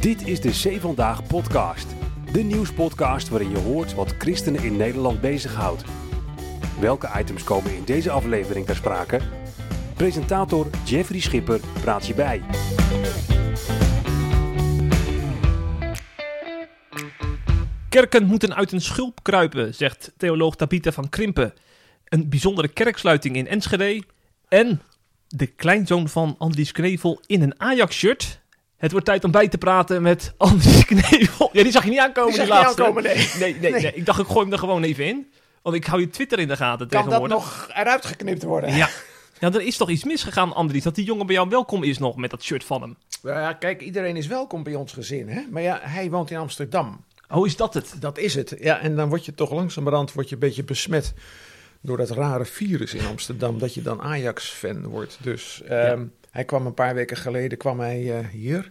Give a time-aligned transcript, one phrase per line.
[0.00, 1.86] Dit is de Zee Vandaag podcast.
[2.32, 5.84] De nieuwspodcast waarin je hoort wat christenen in Nederland bezighoudt.
[6.78, 9.20] Welke items komen in deze aflevering ter sprake?
[9.96, 12.42] Presentator Jeffrey Schipper praat je bij.
[17.88, 21.54] Kerken moeten uit een schulp kruipen, zegt theoloog Tabitha van Krimpen.
[22.04, 24.02] Een bijzondere kerksluiting in Enschede.
[24.48, 24.80] En
[25.28, 28.40] de kleinzoon van Andries Knevel in een Ajax-shirt.
[28.80, 31.50] Het wordt tijd om bij te praten met Andries Knevel.
[31.52, 32.82] Ja, die zag je niet aankomen, Die laatste.
[32.82, 33.30] aankomen, nee.
[33.38, 33.92] Nee, nee, nee.
[33.94, 35.30] Ik dacht, ik gooi hem er gewoon even in.
[35.62, 37.36] Want ik hou je Twitter in de gaten Kan dat tegenwoordig.
[37.36, 38.74] nog eruit geknipt worden?
[38.76, 38.88] Ja.
[39.40, 40.82] ja, er is toch iets misgegaan, Andries.
[40.82, 42.96] Dat die jongen bij jou welkom is nog met dat shirt van hem.
[43.22, 45.42] Nou ja, kijk, iedereen is welkom bij ons gezin, hè?
[45.50, 47.04] Maar ja, hij woont in Amsterdam.
[47.28, 47.94] Oh, is dat het?
[48.00, 48.54] Dat is het.
[48.60, 51.14] Ja, en dan word je toch langzamerhand word je een beetje besmet
[51.80, 55.18] door dat rare virus in Amsterdam, dat je dan Ajax-fan wordt.
[55.22, 58.70] Dus ehm, hij kwam een paar weken geleden kwam hij, eh, hier.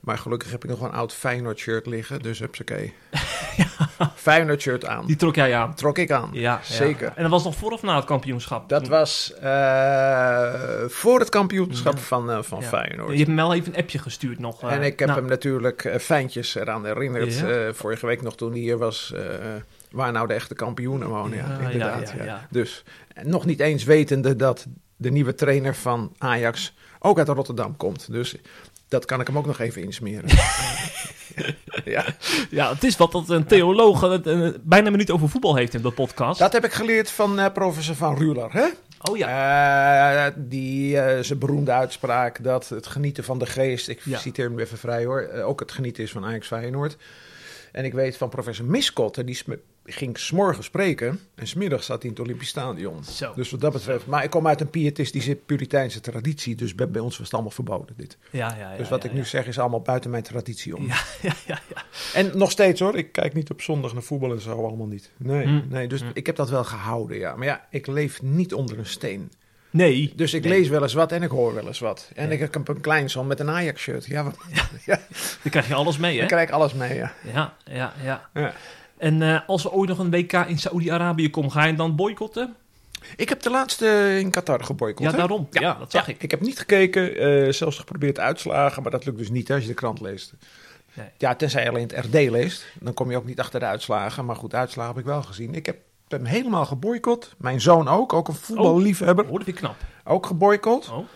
[0.00, 2.94] Maar gelukkig heb ik nog een oud Feyenoord-shirt liggen, dus hupsakee.
[4.14, 5.06] Feyenoord-shirt aan.
[5.06, 5.74] Die trok jij aan.
[5.74, 6.60] Trok ik aan, Ja, ja.
[6.62, 7.12] zeker.
[7.14, 8.68] En dat was nog voor of na het kampioenschap?
[8.68, 10.52] Dat was eh,
[10.86, 12.66] voor het kampioenschap van, eh, van Ja.
[12.66, 13.10] Feyenoord.
[13.10, 14.62] Je hebt me wel even een appje gestuurd nog.
[14.70, 17.44] En ik heb nou, hem natuurlijk fijntjes eraan herinnerd.
[17.76, 19.14] Vorige week nog toen hij hier was.
[19.90, 21.36] waar nou de echte kampioenen wonen.
[21.38, 22.12] Ja, Ja, inderdaad.
[22.24, 22.46] ja.
[22.50, 22.84] Dus
[23.22, 24.66] nog niet eens wetende dat
[24.98, 28.12] de nieuwe trainer van Ajax ook uit Rotterdam komt.
[28.12, 28.34] Dus
[28.88, 30.30] dat kan ik hem ook nog even insmeren.
[31.84, 32.04] ja,
[32.50, 35.82] Ja, het is wat dat een theoloog eh, bijna een minuut over voetbal heeft in
[35.82, 36.38] dat podcast.
[36.38, 38.52] dat heb ik geleerd van eh, professor Van Ruler.
[38.52, 38.66] Hè?
[39.10, 40.26] oh ja.
[40.26, 44.18] Eh, die eh, zijn beroemde uitspraak dat het genieten van de geest, ik Ja.
[44.18, 46.96] citeer hem even vrij hoor, ook het genieten is van Ajax Feyenoord.
[47.72, 49.38] En ik weet van professor Miskotter, die
[49.90, 53.04] ging s'morgen spreken en smiddags zat hij in het Olympisch Stadion.
[53.04, 53.32] Zo.
[53.34, 57.00] Dus wat dat betreft, maar ik kom uit een pietistische puriteins traditie, dus bij, bij
[57.00, 58.16] ons was het allemaal verboden dit.
[58.30, 59.26] ja, ja, ja, dus wat ja, ik nu ja.
[59.26, 60.86] zeg is allemaal buiten mijn traditie om.
[60.86, 61.82] Ja, ja, ja, ja.
[62.14, 65.10] En nog steeds hoor, ik kijk niet op zondag naar voetbal en zo allemaal niet.
[65.16, 65.60] Nee, Hm.
[65.68, 66.06] nee dus Hm.
[66.12, 67.36] ik heb dat wel gehouden, ja.
[67.36, 69.32] Maar ja, ik leef niet onder een steen.
[69.70, 70.12] Nee.
[70.16, 70.52] Dus ik Nee.
[70.58, 72.10] lees wel eens wat en ik hoor wel eens wat.
[72.14, 74.06] En ik heb een kleinzoon met een Ajax-shirt.
[74.06, 74.36] Ja, wat,
[74.86, 75.00] ja.
[75.42, 76.18] Dan krijg je alles mee, hè?
[76.18, 77.12] dan krijg ik alles mee, ja.
[77.32, 78.28] Ja, ja, ja.
[78.34, 78.54] ja.
[78.98, 82.54] En eh, als er ooit nog een WK in Saoedi-Arabië komt, ga je dan boycotten?
[83.16, 85.10] Ik heb de laatste in Qatar geboycott.
[85.10, 85.46] Ja, daarom.
[85.50, 86.22] Ja, dat zag ik.
[86.22, 89.62] Ik heb niet gekeken, eh, zelfs geprobeerd uitslagen, maar dat lukt dus niet hè, als
[89.62, 90.32] je de krant leest.
[90.94, 91.06] Nee.
[91.18, 94.24] Ja, tenzij je alleen het RD leest, dan kom je ook niet achter de uitslagen.
[94.24, 95.54] Maar goed, uitslagen heb ik wel gezien.
[95.54, 95.76] Ik heb
[96.08, 97.34] hem helemaal geboycott.
[97.36, 99.76] Mijn zoon ook, ook een voetballiefhebber, Oh, dat vind ik knap.
[100.04, 100.90] ook geboycott.
[100.90, 101.06] Oh.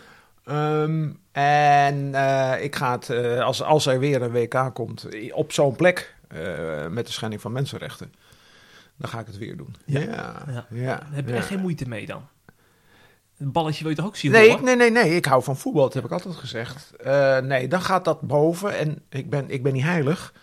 [0.44, 3.10] Ehm, en eh, ik ga het,
[3.40, 7.52] als, als er weer een WK komt, op zo'n plek eh, met de schending van
[7.52, 8.12] mensenrechten,
[8.96, 9.74] dan ga ik het weer doen.
[9.86, 10.64] Ja.
[10.70, 12.28] Ja, heb je echt geen moeite mee dan.
[13.38, 14.64] Een balletje wil je toch ook zien Nee, rollen?
[14.64, 16.96] nee, nee, nee, ik hou van voetbal, dat heb ik altijd gezegd.
[16.96, 20.34] Eh, nee, dan gaat dat boven en ik ben, ik ben niet heilig,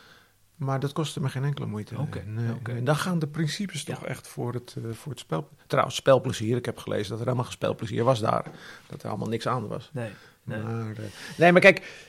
[0.55, 1.97] maar dat kostte me geen enkele moeite.
[1.97, 2.83] Oké, nee, nee.
[2.83, 4.07] Dan gaan de principes toch Ja.
[4.07, 5.49] echt voor het, eh, voor het spel.
[5.67, 8.45] Trouwens, spelplezier, ik heb gelezen dat er helemaal geen spelplezier was daar.
[8.87, 9.89] Dat er allemaal niks aan was.
[9.93, 10.09] Nee.
[10.43, 10.59] nee.
[10.61, 10.93] Maar,
[11.37, 12.07] nee, maar kijk,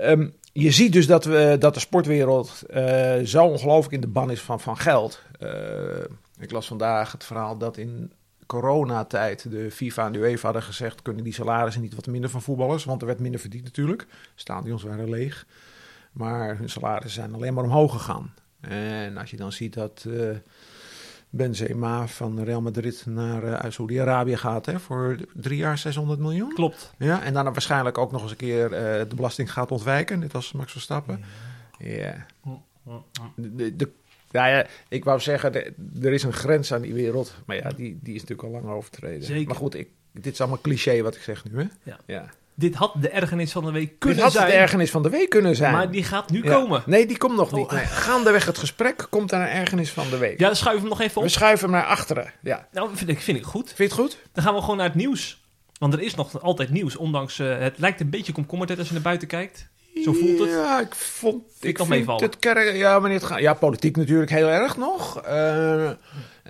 [0.00, 4.30] ehm, je ziet dus dat, we, dat de sportwereld eh, zo ongelooflijk in de ban
[4.30, 5.22] is van, van geld.
[5.38, 6.04] Eh,
[6.38, 8.12] ik las vandaag het verhaal dat in
[8.46, 11.02] coronatijd de FIFA en de UEFA hadden gezegd...
[11.02, 14.06] kunnen die salarissen niet wat minder van voetballers, want er werd minder verdiend natuurlijk.
[14.34, 15.46] Stadions waren leeg,
[16.12, 18.34] maar hun salarissen zijn alleen maar omhoog gegaan.
[18.60, 20.06] En als je dan ziet dat...
[20.08, 20.36] eh,
[21.30, 26.54] Benzema van Real Madrid naar uh, Saudi-Arabië gaat hè, voor drie jaar 600 miljoen.
[26.54, 26.94] Klopt.
[26.98, 30.34] Ja, en dan waarschijnlijk ook nog eens een keer eh, de belasting gaat ontwijken, net
[30.34, 31.24] als Max Verstappen.
[31.78, 32.26] Ja.
[33.34, 33.90] De, de, de-
[34.30, 35.54] ja, ja, ik wou zeggen,
[36.02, 37.34] er is een grens aan die wereld.
[37.46, 39.22] Maar ja, die, die is natuurlijk al lang overtreden.
[39.24, 39.46] Zeker.
[39.46, 41.58] Maar goed, ik, dit is allemaal cliché wat ik zeg nu.
[41.58, 41.64] Hè?
[41.82, 41.98] Ja.
[42.06, 42.30] Ja.
[42.60, 44.44] Dit had de ergernis van de week Dit kunnen had zijn.
[44.46, 45.72] het ergernis van de week kunnen zijn.
[45.72, 46.50] Maar die gaat nu Ja.
[46.52, 46.82] komen.
[46.86, 47.64] Nee, die komt nog niet.
[47.66, 47.72] Oh.
[47.72, 47.84] Nee.
[47.84, 50.38] Gaandeweg het gesprek komt er een ergernis van de week.
[50.40, 51.32] Ja, dan schuiven we hem nog even We op.
[51.34, 52.32] schuiven hem naar achteren.
[52.42, 52.68] Ja.
[52.72, 53.66] Nou, vind ik, vind ik goed.
[53.66, 54.18] Vind je het goed?
[54.32, 55.40] Dan gaan we gewoon naar het nieuws.
[55.78, 57.38] Want er is nog altijd nieuws, ondanks...
[57.38, 59.68] eh, het lijkt een beetje komkommertijd als je naar buiten kijkt.
[60.04, 60.50] Zo voelt het.
[60.50, 61.42] Ja, ik vond...
[61.60, 62.76] ik Ik vind het kerk...
[62.76, 63.40] Ja, wanneer het gaat...
[63.40, 65.20] Ja, politiek natuurlijk heel erg nog.
[65.22, 65.90] Eh,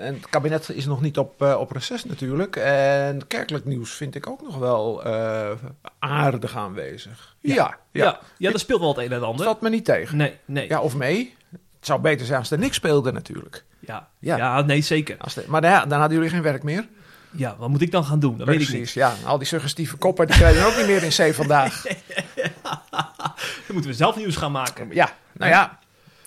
[0.01, 2.57] en het kabinet is nog niet op, eh, op reces natuurlijk.
[2.57, 5.51] En kerkelijk nieuws vind ik ook nog wel eh,
[5.99, 7.37] aardig aanwezig.
[7.41, 7.79] Ja, ja.
[7.93, 9.45] Ja, ja, ja, dat speelt wel het een en het ander.
[9.45, 10.17] Valt me niet tegen.
[10.17, 10.69] Nee, nee.
[10.69, 11.35] Ja, of mee.
[11.51, 13.65] Het zou beter zijn als er niks speelde natuurlijk.
[13.79, 14.09] ja.
[14.19, 14.61] Ja.
[14.63, 15.17] nee, zeker.
[15.19, 16.87] Als de- maar ja, dan hadden jullie geen werk meer.
[17.31, 18.39] Ja, wat moet ik dan gaan doen?
[18.39, 18.91] Dat weet ik niet.
[18.91, 21.83] Ja, al die suggestieve koppen die krijgen ook niet meer in C vandaag.
[23.67, 24.89] Dan moeten we zelf nieuws gaan maken.
[24.93, 25.79] Ja, nou ja,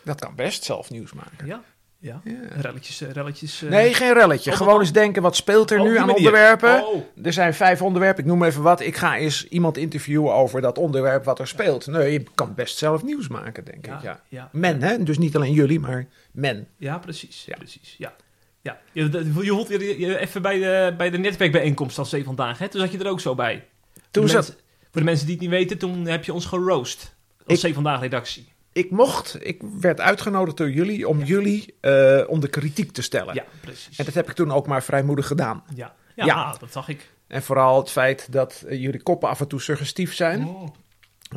[0.03, 1.45] dat kan best zelf nieuws maken.
[1.47, 1.61] Ja,
[2.03, 2.21] Ja.
[2.23, 2.33] Ja.
[2.61, 3.61] Relletjes, eh, relletjes.
[3.63, 4.51] eh, Nee, geen relletje.
[4.51, 6.15] Gewoon eens denken, wat speelt er Oh, nu aan manier.
[6.15, 6.85] onderwerpen?
[6.88, 7.03] Oh.
[7.25, 8.81] Er zijn vijf onderwerpen, ik noem even wat.
[8.81, 11.88] Ik ga eens iemand interviewen over dat onderwerp wat er speelt.
[11.88, 14.01] Nee, je kan best zelf nieuws maken, denk Ja, ik.
[14.03, 14.21] Ja.
[14.27, 14.50] ja.
[14.51, 15.03] Men, hè?
[15.03, 16.67] Dus niet alleen jullie, maar men.
[16.77, 17.44] Ja, precies.
[17.45, 17.55] Ja.
[17.55, 18.13] precies ja.
[18.61, 18.79] Ja.
[18.91, 22.57] Je, je hoort weer je- even bij de, bij de netwerkbijeenkomst als zee vandaag.
[22.57, 22.67] Hè?
[22.67, 23.65] Toen zat je er ook zo bij.
[23.94, 24.56] Toen voor, de zat, mensen,
[24.91, 27.15] voor de mensen die het niet weten, toen heb je ons geroost.
[27.45, 28.52] Als zee vandaag redactie.
[28.73, 33.35] Ik mocht, ik werd uitgenodigd door jullie om jullie eh, om de kritiek te stellen.
[33.35, 33.97] Ja, precies.
[33.97, 35.63] En dat heb ik toen ook maar vrijmoedig gedaan.
[35.75, 36.55] Ja, ja, Ja.
[36.59, 37.11] dat zag ik.
[37.27, 40.47] En vooral het feit dat eh, jullie koppen af en toe suggestief zijn.
[40.47, 40.67] Oh.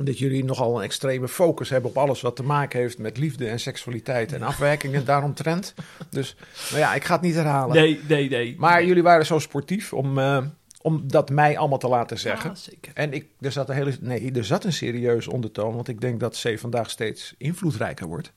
[0.00, 3.48] Dat jullie nogal een extreme focus hebben op alles wat te maken heeft met liefde
[3.48, 5.74] en seksualiteit en afwijkingen daaromtrent.
[6.10, 6.36] Dus
[6.68, 7.76] nou ja, ik ga het niet herhalen.
[7.76, 8.54] Nee, nee, nee.
[8.58, 10.44] Maar jullie waren zo sportief om, eh,
[10.86, 12.50] om dat mij allemaal te laten zeggen.
[12.50, 12.92] Ja, zeker.
[12.94, 16.20] En ik, er zat een hele, nee, er zat een serieus ondertoon, want ik denk
[16.20, 18.32] dat C vandaag steeds invloedrijker wordt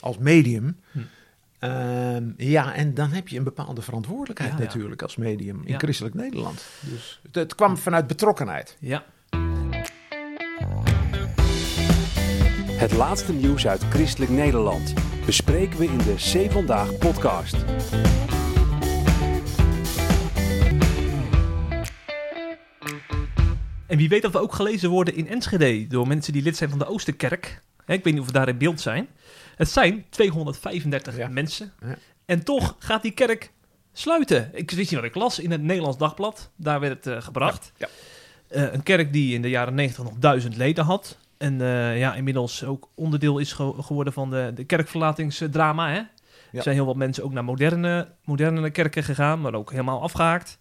[0.00, 0.80] als medium.
[0.90, 0.98] Hm.
[1.58, 4.64] Ehm, ja, en dan heb je een bepaalde verantwoordelijkheid Ja, ja.
[4.64, 5.78] natuurlijk als medium in Ja.
[5.78, 6.64] christelijk Nederland.
[6.80, 8.76] Dus het, het kwam vanuit betrokkenheid.
[8.80, 9.04] Ja.
[12.72, 14.92] Het laatste nieuws uit christelijk Nederland
[15.26, 17.56] bespreken we in de C Vandaag podcast.
[23.88, 26.70] En wie weet dat we ook gelezen worden in Enschede door mensen die lid zijn
[26.70, 27.60] van de Oosterkerk.
[27.84, 29.08] Hè, ik weet niet of we daar in beeld zijn.
[29.56, 31.28] Het zijn 235 Ja.
[31.28, 31.72] mensen.
[31.80, 31.96] Ja.
[32.26, 33.52] En toch gaat die kerk
[33.92, 34.50] sluiten.
[34.52, 36.50] Ik wist niet wat ik las in het Nederlands Dagblad.
[36.56, 37.72] Daar werd het eh, gebracht.
[37.76, 37.88] Ja,
[38.48, 41.18] Eh, een kerk die in de jaren 90 nog duizend leden had.
[41.38, 45.88] En eh, ja, inmiddels ook onderdeel is ge- geworden van de, de kerkverlatingsdrama.
[45.90, 45.98] Hè?
[46.52, 50.58] Er zijn heel wat mensen ook naar moderne, moderne kerken gegaan, maar ook helemaal afgehaakt.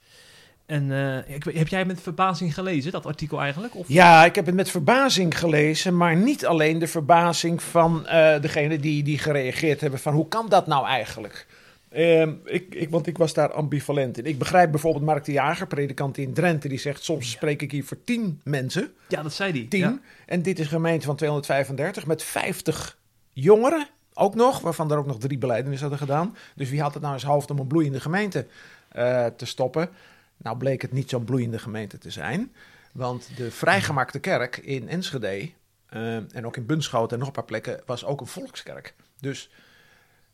[0.68, 0.92] En
[1.28, 3.76] ik, weet- heb jij met verbazing gelezen, dat artikel eigenlijk?
[3.76, 3.86] Of?
[3.88, 8.80] Ja, ik heb het met verbazing gelezen, maar niet alleen de verbazing van eh degene
[8.80, 11.46] die, die gereageerd hebben van hoe kan dat nou eigenlijk?
[11.90, 14.26] Ehm, ik, ik, want ik was daar ambivalent in.
[14.26, 17.84] Ik begrijp bijvoorbeeld Mark de Jager, predikant in Drenthe, die zegt soms spreek ik hier
[17.84, 19.66] voor tien mensen, Ja, dat zei hij.
[19.70, 19.80] tien.
[19.80, 20.00] Ja.
[20.26, 22.98] En dit is een gemeente van 235 met 50
[23.34, 26.36] jongeren ook nog, waarvan er ook nog drie beleidenissen hadden gedaan.
[26.56, 28.46] Dus wie had het nou eens hoofd om een bloeiende gemeente
[28.92, 29.90] eh, te stoppen?
[30.38, 32.54] Nou bleek het niet zo'n bloeiende gemeente te zijn.
[32.92, 35.52] Want de vrijgemaakte kerk in Enschede
[35.90, 38.94] eh, en ook in Bunschoten en nog een paar plekken was ook een volkskerk.
[39.20, 39.50] Dus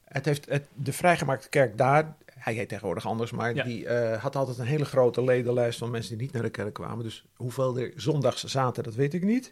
[0.04, 3.64] het heeft het, de vrijgemaakte kerk daar, hij heet tegenwoordig anders, maar Ja.
[3.64, 6.74] die eh, had altijd een hele grote ledenlijst van mensen die niet naar de kerk
[6.74, 7.04] kwamen.
[7.04, 9.52] Dus hoeveel er zondags zaten, dat weet ik niet.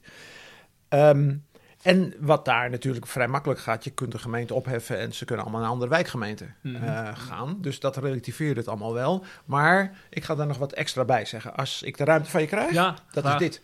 [0.88, 1.36] Ehm,
[1.82, 5.44] en wat daar natuurlijk vrij makkelijk gaat, je kunt de gemeente opheffen en ze kunnen
[5.46, 6.84] allemaal naar een andere wijkgemeente Mhm.
[6.84, 7.58] eh, gaan.
[7.62, 9.24] Dus dat relativeert het allemaal wel.
[9.46, 11.56] Maar ik ga daar nog wat extra bij zeggen.
[11.56, 13.34] Als ik de ruimte van je krijg, Ja, dat graag.
[13.34, 13.62] is dit.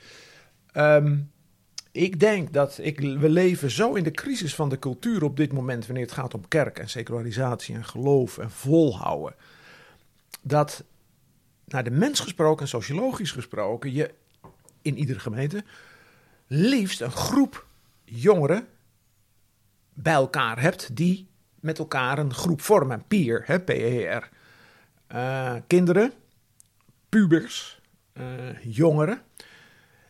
[0.71, 1.17] Ehm,
[1.91, 5.53] ik denk dat ik, we leven zo in de crisis van de cultuur op dit
[5.53, 9.35] moment, wanneer het gaat om kerk en secularisatie en geloof en volhouden,
[10.41, 10.83] dat
[11.65, 14.13] naar de mens gesproken en sociologisch gesproken, je
[14.81, 15.63] in iedere gemeente
[16.47, 17.65] liefst een groep
[18.09, 18.67] jongeren
[19.93, 21.27] bij elkaar hebt die
[21.59, 23.03] met elkaar een groep vormen.
[23.07, 24.29] Peer, hè, P-E-R.
[25.07, 26.13] Eh, kinderen,
[27.09, 27.81] pubers,
[28.13, 28.23] eh,
[28.63, 29.21] jongeren.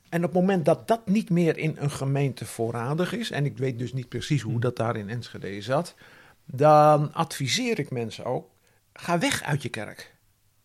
[0.10, 3.58] En op het moment dat dat niet meer in een gemeente voorradig is, en ik
[3.58, 5.96] weet dus niet precies hoe dat daar in Enschede zat,
[6.46, 8.50] dan adviseer ik mensen ook,
[8.94, 10.16] ga weg uit je kerk.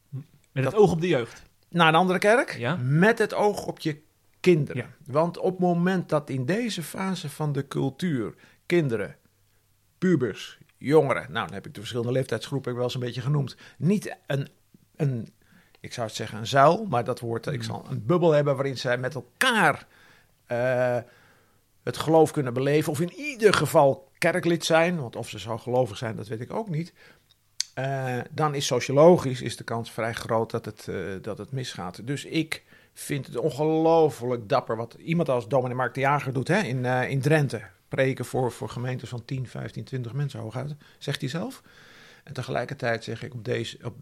[0.09, 1.43] Met het Dat- oog op de jeugd.
[1.69, 2.77] Naar een andere kerk, Ja.
[2.77, 4.01] met het oog op je
[4.43, 4.83] kinderen.
[4.83, 5.13] Ja.
[5.13, 8.35] Want op het moment dat in deze fase van de cultuur
[8.67, 9.17] kinderen,
[9.99, 14.17] pubers, jongeren, nou dan heb ik de verschillende leeftijdsgroepen wel eens een beetje genoemd, niet
[14.27, 14.49] een,
[14.97, 15.29] een
[15.83, 18.79] ik zou het zeggen een zuil, maar dat woord, ik zal een bubbel hebben waarin
[18.79, 19.87] zij met elkaar
[20.47, 20.99] eh,
[21.83, 25.97] het geloof kunnen beleven, of in ieder geval kerklid zijn, want of ze zo gelovig
[25.97, 26.93] zijn, dat weet ik ook niet.
[27.75, 32.07] Eh, dan is sociologisch is de kans vrij groot dat het, eh, dat het misgaat.
[32.07, 32.63] Dus ik
[32.95, 37.11] vind het ongelooflijk dapper wat iemand als dominee Mark de Jager doet hè, in, eh,
[37.11, 37.63] in Drenthe.
[37.89, 41.63] Preken voor, voor gemeentes van 10, 15, 20 mensen hooguit, zegt hij zelf.
[42.25, 43.95] En tegelijkertijd zeg ik, op deze, op,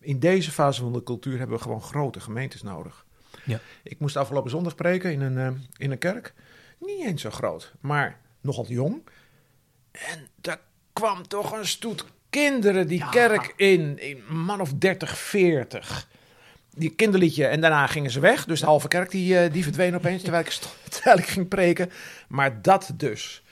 [0.00, 3.04] in deze fase van de cultuur hebben we gewoon grote gemeentes nodig.
[3.44, 3.60] Ja.
[3.82, 6.34] Ik moest afgelopen zondag preken in een, eh, in een kerk.
[6.78, 9.02] Niet eens zo groot, maar nogal jong.
[9.92, 10.60] En daar
[10.92, 13.08] kwam toch een stoet kinderen die Ja.
[13.10, 13.96] kerk in.
[14.00, 16.08] Een man of 30, 40.
[16.76, 17.46] Die kinderliedje.
[17.46, 18.44] En daarna gingen ze weg.
[18.44, 21.48] Dus de halve kerk die, eh, die verdween opeens terwijl ik, sto- terwijl ik ging
[21.48, 21.90] preken.
[22.28, 23.42] Maar dat dus.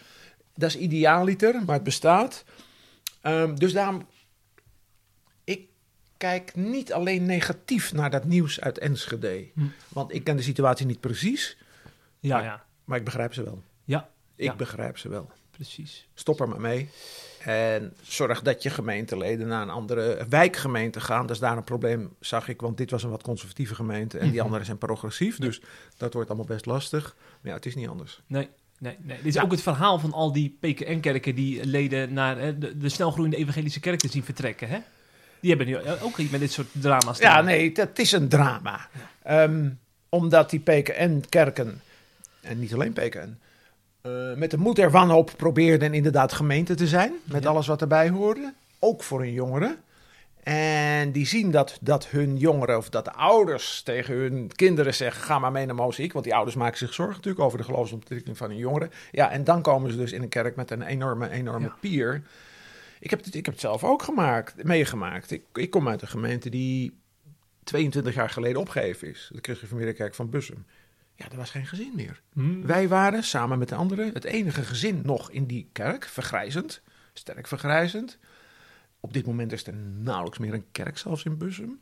[0.55, 2.45] Dat is ideaaliter, maar het bestaat.
[3.21, 4.07] Ehm, dus daarom...
[5.45, 5.69] Ik
[6.17, 9.49] kijk niet alleen negatief naar dat nieuws uit Enschede.
[9.55, 9.61] Hm.
[9.89, 11.57] Want ik ken de situatie niet precies.
[12.21, 12.65] Ja, Maar- ja.
[12.85, 13.63] Maar ik begrijp ze wel.
[13.85, 14.55] Ja, Ik Ja.
[14.55, 15.31] begrijp ze wel.
[15.51, 16.09] Precies.
[16.15, 16.89] Stop er maar mee.
[17.45, 21.21] En zorg dat je gemeenteleden naar een andere wijkgemeente gaan.
[21.27, 24.25] Dat is daar een probleem, zag ik, want dit was een wat conservatieve gemeente en
[24.27, 24.45] die Mhm.
[24.45, 25.37] andere zijn progressief.
[25.39, 25.61] Dus
[25.97, 27.15] dat wordt allemaal best lastig.
[27.41, 28.21] Maar ja, het is niet anders.
[28.27, 29.17] Nee, nee, nee.
[29.17, 29.43] Dit is Ja.
[29.43, 34.09] ook het verhaal van al die PKN-kerken die leden naar de, de snelgroeiende evangelische kerken
[34.11, 34.69] zien vertrekken.
[34.69, 34.79] Hè?
[35.41, 37.17] Die hebben nu ook iets met dit soort drama's.
[37.17, 37.45] te Ja, maken.
[37.47, 38.89] nee, het is een drama.
[39.23, 39.71] Ehm,
[40.09, 41.81] omdat die PKN-kerken,
[42.41, 43.39] en niet alleen PKN,
[44.03, 47.13] eh, met de moed er wanhoop probeerden inderdaad gemeente te zijn.
[47.25, 47.49] Met Ja.
[47.49, 48.53] alles wat erbij hoorde.
[48.79, 49.77] Ook voor hun jongeren.
[50.43, 55.23] En die zien dat, dat hun jongeren, of dat de ouders tegen hun kinderen zeggen:
[55.25, 56.13] ga maar mee naar Mozaïek.
[56.13, 58.91] Want die ouders maken zich zorgen natuurlijk over de geloofsontwikkeling van hun jongeren.
[59.11, 61.77] Ja, en dan komen ze dus in een kerk met een enorme, enorme Ja.
[61.81, 62.23] pier.
[63.01, 65.31] Ik heb, het, ik heb het zelf ook gemaakt, meegemaakt.
[65.31, 66.99] Ik, ik kom uit een gemeente die
[67.65, 69.31] 22 jaar geleden opgegeven is.
[69.33, 70.65] De Christelijke Kerk van Bussum.
[71.23, 72.21] Ja, er was geen gezin meer.
[72.33, 72.61] Hm.
[72.67, 77.47] Wij waren samen met de anderen het enige gezin nog in die kerk, vergrijzend, sterk
[77.47, 78.19] vergrijzend.
[79.01, 81.81] Op dit moment is er nauwelijks meer een kerk zelfs in Bussum.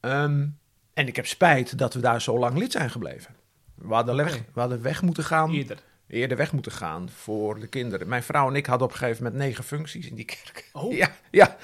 [0.00, 0.46] Ehm,
[0.94, 3.34] en ik heb spijt dat we daar zo lang lid zijn gebleven.
[3.74, 5.82] We hadden, weg, we hadden weg moeten gaan, Eerder.
[6.06, 8.08] eerder weg moeten gaan voor de kinderen.
[8.08, 10.68] Mijn vrouw en ik hadden op een gegeven moment negen functies in die kerk.
[10.72, 11.56] Oh, Ja, ja.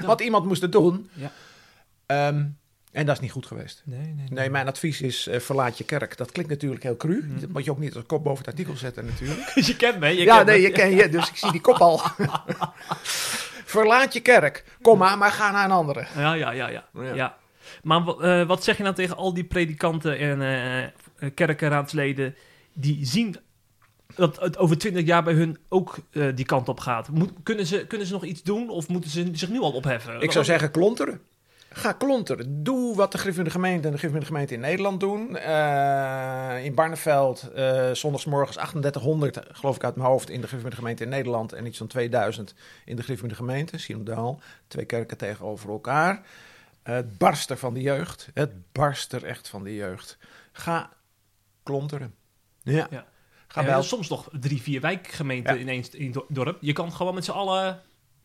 [0.00, 1.10] want iemand moest doen.
[1.12, 1.32] Ja.
[2.06, 2.46] Ehm,
[2.92, 3.82] en dat is niet goed geweest.
[3.84, 4.26] Nee, nee, nee.
[4.28, 6.16] Nee, mijn advies is eh, verlaat je kerk.
[6.16, 7.24] Dat klinkt natuurlijk heel cru.
[7.26, 7.40] Mhm.
[7.40, 9.48] Dat moet je ook niet als kop boven het artikel zetten natuurlijk.
[9.68, 10.66] je kent me, je ja, kent nee, me.
[10.66, 12.00] je ken je, dus ik zie die kop al.
[13.64, 14.64] verlaat je kerk.
[14.82, 16.06] Kom maar, maar ga naar een andere.
[16.16, 16.84] Ja, ja, ja, ja.
[16.94, 17.14] Ja.
[17.14, 17.36] ja.
[17.82, 22.34] Maar eh, wat zeg je nou tegen al die predikanten en eh, kerkenraadsleden
[22.72, 23.36] die zien
[24.14, 25.98] dat het over twintig jaar bij hun ook
[26.34, 27.08] die kant op gaat?
[27.08, 30.20] Moet, kunnen, ze, kunnen ze nog iets doen of moeten ze zich nu al opheffen?
[30.20, 31.20] Ik zou zeggen klonteren.
[31.72, 32.62] Ga klonteren.
[32.64, 35.36] Doe wat de Griffende Gemeente en de Griffende Gemeente in Nederland doen.
[35.36, 41.02] Eh, in Barneveld, eh zondagsmorgens 3800, geloof ik uit mijn hoofd, in de Griffende Gemeente
[41.02, 41.52] in Nederland.
[41.52, 44.40] En iets van 2000 in de Griffende Gemeente, Sinodaal.
[44.68, 46.22] Twee kerken tegenover elkaar.
[46.82, 48.28] Eh, het barst er van de jeugd.
[48.34, 50.18] Het barst er echt van de jeugd.
[50.52, 50.90] Ga
[51.62, 52.14] klonteren.
[52.62, 52.86] Ja.
[52.90, 53.04] Ja.
[53.48, 55.60] Ga Eh, bij soms nog drie, vier wijkgemeenten Ja.
[55.60, 56.58] ineens in dorp.
[56.60, 57.80] Je kan gewoon met z'n allen,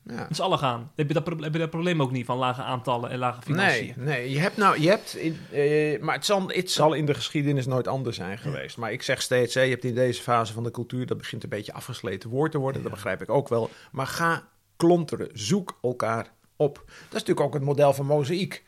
[0.06, 0.26] ja.
[0.28, 0.92] met z'n allen gaan.
[0.96, 3.42] Heb je, dat, proble- heb je dat probleem ook niet van lage aantallen en lage
[3.42, 3.94] financiën.
[3.98, 7.06] Nee, nee, je hebt nou, je hebt, in, eh, maar het zal, het zal in
[7.06, 8.78] de geschiedenis nooit anders zijn geweest.
[8.78, 11.44] Maar ik zeg steeds, hè, je hebt in deze fase van de cultuur, dat begint
[11.44, 13.70] een beetje afgesleten woord te worden, dat begrijp ik ook wel.
[13.92, 14.48] Maar ga
[14.78, 16.76] klonteren, zoek elkaar op.
[16.86, 18.64] Dat is natuurlijk ook het model van mozaïek.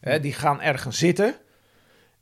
[0.00, 1.34] Hè, die gaan ergens zitten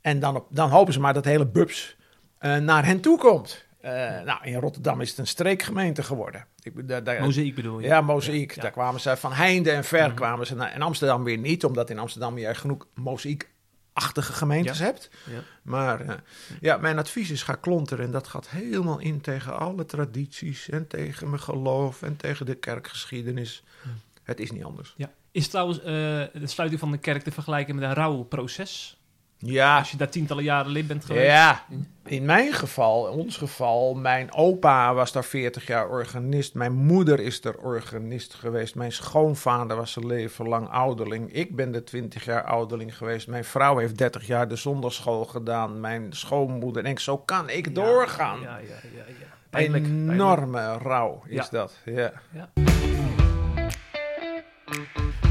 [0.00, 1.96] en dan, op, dan hopen ze maar dat hele bubs
[2.38, 3.63] eh, naar hen toe komt.
[3.84, 6.46] Eh, nou, in Rotterdam is het een streekgemeente geworden.
[6.62, 7.86] Ik, ben- daar, daar, Mozaïek bedoel je?
[7.86, 8.54] ja, mozaïek.
[8.54, 8.62] Ja.
[8.62, 10.14] Daar kwamen ze van heinde en ver Mhm.
[10.16, 10.70] kwamen ze naar.
[10.72, 15.10] En Amsterdam weer niet, omdat in Amsterdam je genoeg mozaïekachtige gemeentes hebt.
[15.30, 15.38] Ja.
[15.62, 16.14] Maar eh,
[16.60, 18.04] ja, mijn advies is ga klonteren.
[18.04, 22.54] En dat gaat helemaal in tegen alle tradities en tegen mijn geloof en tegen de
[22.54, 23.62] kerkgeschiedenis.
[23.82, 23.94] Mhm.
[24.22, 24.94] Het is niet anders.
[24.96, 25.10] Ja.
[25.30, 28.98] Is trouwens eh, de sluiting van de kerk te vergelijken met een rouwproces?
[29.46, 31.26] Ja, Als je daar tientallen jaren lid bent geweest?
[31.26, 31.64] ja.
[32.04, 36.54] In mijn geval, in ons geval, mijn opa was daar 40 jaar organist.
[36.54, 38.74] Mijn moeder is er organist geweest.
[38.74, 41.32] Mijn schoonvader was zijn leven lang ouderling.
[41.32, 43.28] Ik ben er 20 jaar ouderling geweest.
[43.28, 45.80] Mijn vrouw heeft 30 jaar de zondagschool gedaan.
[45.80, 46.84] Mijn schoonmoeder.
[46.84, 48.40] En ik, zo kan ik Ja, doorgaan.
[48.40, 49.04] Ja, ja, ja.
[49.06, 49.26] ja.
[49.50, 50.12] Pijnlijk, pijnlijk.
[50.12, 51.46] Enorme rouw is Ja.
[51.50, 51.76] dat.
[51.84, 52.12] Ja.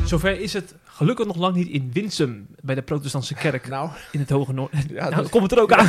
[0.05, 4.19] Zover is het gelukkig nog lang niet in Winsum bij de protestantse kerk Nou, in
[4.19, 4.79] het Hoge Noorden.
[4.89, 5.87] ja, nou, dat- komt het er ook aan.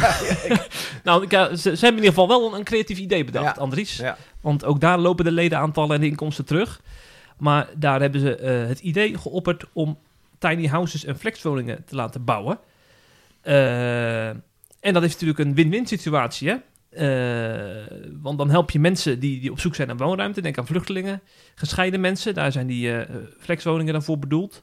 [1.05, 3.59] nou, ik, ja, ze, ze hebben in ieder geval wel een, een creatief idee bedacht.
[3.59, 4.03] Andries.
[4.41, 6.81] Want ook daar lopen de ledenaantallen en de inkomsten terug.
[7.39, 9.99] Maar daar hebben ze eh, het idee geopperd om
[10.39, 12.59] tiny houses en flexwoningen te laten bouwen.
[13.41, 14.29] Eh,
[14.81, 16.57] en dat is natuurlijk een win-win situatie, hè?
[16.95, 20.41] Eh, want dan help je mensen die, die op zoek zijn naar woonruimte.
[20.41, 21.21] Denk aan vluchtelingen,
[21.55, 22.35] gescheiden mensen.
[22.35, 24.63] Daar zijn die eh, flexwoningen dan voor bedoeld.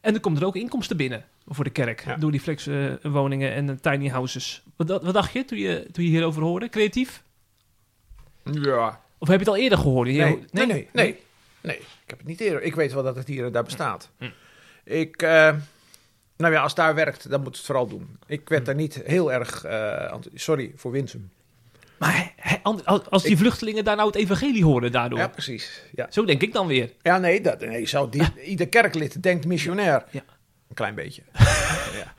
[0.00, 2.04] En er komt er ook inkomsten binnen voor de kerk.
[2.04, 2.16] Ja.
[2.16, 4.62] Door die flexwoningen en de tiny houses.
[4.76, 6.68] Wat, wat dacht je toen, je toen je hierover hoorde?
[6.68, 7.22] Creatief?
[8.44, 9.00] ja.
[9.18, 10.08] Of heb je het al eerder gehoord?
[10.08, 10.16] Nee,
[10.50, 11.20] nee, nee, nee,
[11.60, 11.76] nee.
[11.76, 12.62] Ik heb het niet eerder.
[12.62, 14.10] Ik weet wel dat het hier en daar bestaat.
[14.18, 14.28] Hm.
[14.84, 15.54] Ik, eh,
[16.36, 18.18] nou ja, als het daar werkt, dan moet het vooral doen.
[18.26, 18.66] Ik werd Hm.
[18.66, 21.30] daar niet heel erg, eh, ant- sorry voor Winsum.
[22.02, 22.34] Maar
[23.10, 25.18] als die Ik- vluchtelingen daar nou het evangelie horen daardoor.
[25.18, 25.82] Ja, precies.
[25.94, 26.92] Ja, Zo denk ik dan weer.
[27.02, 30.04] ja nee, dat, nee zo, die, ieder kerklid denkt missionair.
[30.10, 30.22] Ja.
[30.68, 31.22] Een klein beetje.
[32.00, 32.14] ja.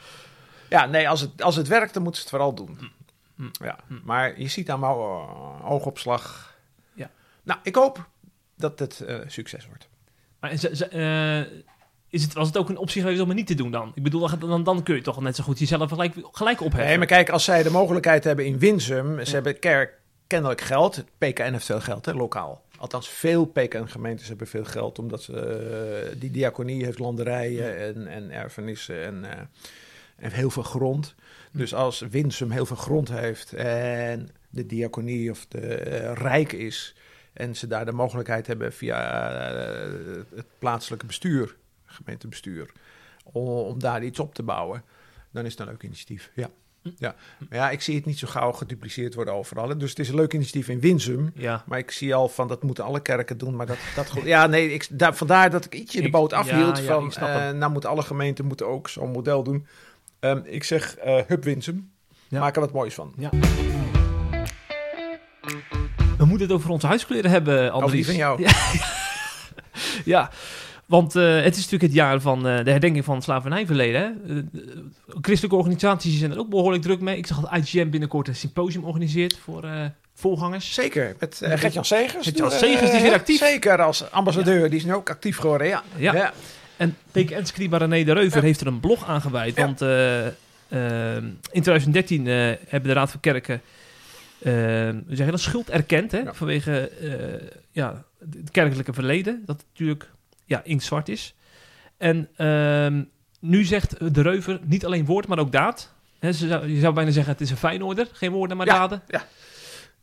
[0.69, 2.91] ja, nee, als het, als het werkt, dan moeten ze het vooral doen.
[3.35, 3.49] Hm.
[3.63, 6.55] Ja, maar je ziet aan mijn uh, oogopslag.
[6.93, 7.09] Ja.
[7.43, 8.07] Nou, ik hoop
[8.57, 9.87] dat het eh, succes wordt.
[10.39, 11.41] Maar eh,
[12.13, 13.91] is het, was het ook een optie geweest om het niet te doen dan?
[13.95, 16.87] Ik bedoel, dan, dan, dan kun je toch net zo goed jezelf gelijk, gelijk opheffen.
[16.87, 20.95] Nee, maar kijk, als zij de mogelijkheid hebben in Winsum, ze hebben kerk, kennelijk geld.
[20.95, 22.61] Het PKN heeft veel geld, hè, lokaal.
[22.77, 28.31] Althans, veel PKN-gemeentes hebben veel geld, omdat ze, eh, die diaconie heeft landerijen en, en
[28.31, 29.39] erfenissen en, eh,
[30.15, 31.15] en heel veel grond.
[31.51, 36.95] Dus als Winsum heel veel grond heeft en de diaconie of de eh, rijk is
[37.33, 38.99] en ze daar de mogelijkheid hebben via
[40.35, 41.55] het plaatselijke bestuur,
[41.93, 42.71] gemeentebestuur,
[43.23, 44.83] om, om daar iets op te bouwen,
[45.31, 46.31] dan is het een leuk initiatief.
[46.35, 46.49] Ja.
[46.97, 47.15] Ja.
[47.49, 49.77] Maar ja, ik zie het niet zo gauw gedupliceerd worden overal.
[49.77, 51.31] Dus het is een leuk initiatief in Winsum.
[51.35, 51.63] Ja.
[51.67, 53.55] Maar ik zie al van dat moeten alle kerken doen.
[53.55, 54.11] Maar dat, dat.
[54.23, 56.77] Ja, nee, ik, daar, vandaar dat ik ietsje de boot ja, afhield.
[56.77, 59.67] ja, van, eh, nou moeten alle gemeenten moeten ook zo'n model doen.
[60.19, 61.91] Ehm, ik zeg eh Hub Winsum.
[62.27, 62.39] Ja.
[62.39, 63.13] Maak er wat moois van.
[66.17, 67.93] We moeten het over onze huiskleuren hebben, Of Andries.
[67.93, 68.41] die van jou.
[68.43, 68.51] Ja,
[70.05, 70.31] ja.
[70.93, 74.01] Want eh, het is natuurlijk het jaar van eh, de herdenking van het slavernijverleden.
[74.01, 74.35] Hè?
[74.35, 74.43] Eh,
[75.21, 77.17] christelijke organisaties zijn er ook behoorlijk druk mee.
[77.17, 79.65] Ik zag dat IGM binnenkort een symposium organiseert voor
[80.13, 80.73] voorgangers.
[80.73, 82.25] Zeker, met uh, Gert-Jan Segers.
[82.25, 83.37] Gert-Jan Segers, die is weer actief.
[83.37, 84.69] Zeker, als ambassadeur.
[84.69, 85.83] Die is nu ook actief geworden, ja.
[85.97, 86.33] Ja.
[86.77, 88.45] En PKN-scriba René de Reuver Ja.
[88.45, 89.55] heeft er een blog aan gewijd.
[89.55, 89.81] Want
[91.51, 92.33] in 2013 eh,
[92.67, 93.61] hebben de Raad van Kerken
[95.07, 96.11] zeggen dat schuld erkend.
[96.11, 96.21] Hè.
[96.31, 96.91] Vanwege
[97.71, 99.43] ja, het kerkelijke verleden.
[99.45, 100.09] Dat natuurlijk
[100.53, 101.35] ja, inktzwart is.
[101.97, 103.03] En ehm,
[103.39, 105.93] nu zegt de Reuver niet alleen woord, maar ook daad.
[106.19, 108.07] Hè, ze zou, je zou bijna zeggen, het is een fijnorder.
[108.11, 109.01] Geen woorden, maar Ja, daden.
[109.07, 109.25] ja.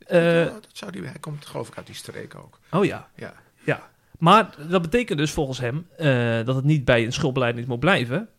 [0.07, 2.59] Eh, dat zou die, hij komt geloof ik uit die streek ook.
[2.71, 3.09] oh ja.
[3.15, 3.33] Ja.
[3.63, 3.89] Ja,
[4.19, 8.29] maar dat betekent dus volgens hem eh, dat het niet bij een schuldbeleid moet blijven.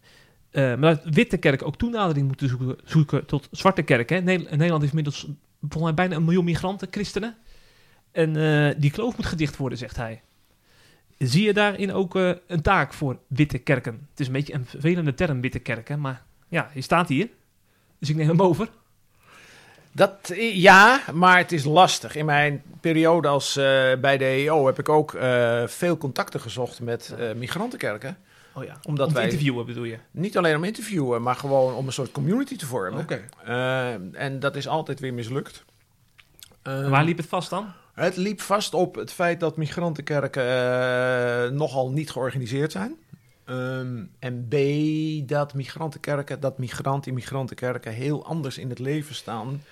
[0.50, 4.16] Eh, maar dat witte kerken ook toenadering moeten zoeken, zoeken tot zwarte kerken.
[4.16, 4.22] hè.
[4.22, 5.26] Nederland, heeft inmiddels
[5.60, 7.36] volgens mij bijna een miljoen migranten, christenen.
[8.12, 8.32] En
[8.78, 10.22] die kloof moet gedicht worden, zegt hij.
[11.18, 14.06] Zie je daarin ook eh, een taak voor witte kerken?
[14.10, 17.28] Het is een beetje een vervelende term, witte kerken, maar ja, je staat hier.
[17.98, 18.68] Dus ik neem hem over.
[19.92, 22.14] Dat, eh, ja, maar het is lastig.
[22.16, 23.64] In mijn periode als, eh,
[24.00, 25.16] bij de EO heb ik ook
[25.66, 28.16] veel contacten gezocht met migrantenkerken.
[28.54, 29.98] Oh ja, Omdat om wij- interviewen bedoel je?
[30.10, 33.00] Niet alleen om interviewen, maar gewoon om een soort community te vormen.
[33.44, 35.64] Eh, en dat is altijd weer mislukt.
[36.62, 37.72] Waar liep het vast dan?
[37.92, 42.96] Het liep vast op het feit dat migrantenkerken eh, nogal niet georganiseerd zijn.
[43.44, 44.54] Ehm, en B,
[45.28, 49.62] dat migrantenkerken, dat migranten in migrantenkerken heel anders in het leven staan.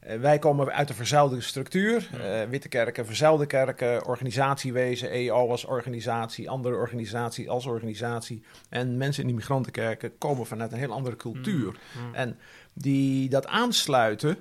[0.00, 2.08] Eh, wij komen uit een verzuilde structuur.
[2.20, 8.42] Eh, witte kerken, verzuilde kerken, organisatiewezen, EO als organisatie, andere organisatie als organisatie.
[8.68, 11.76] En mensen in die migrantenkerken komen vanuit een heel andere cultuur.
[12.12, 12.38] En
[12.72, 14.36] die dat aansluiten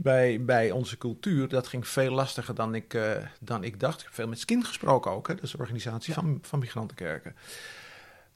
[0.00, 3.98] bij, bij onze cultuur, dat ging veel lastiger dan ik, eh, dan ik dacht.
[3.98, 5.34] Ik heb veel met Skin gesproken ook, hè?
[5.34, 7.36] dat is de organisatie van, van migrantenkerken.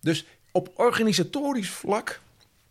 [0.01, 2.21] Dus op organisatorisch vlak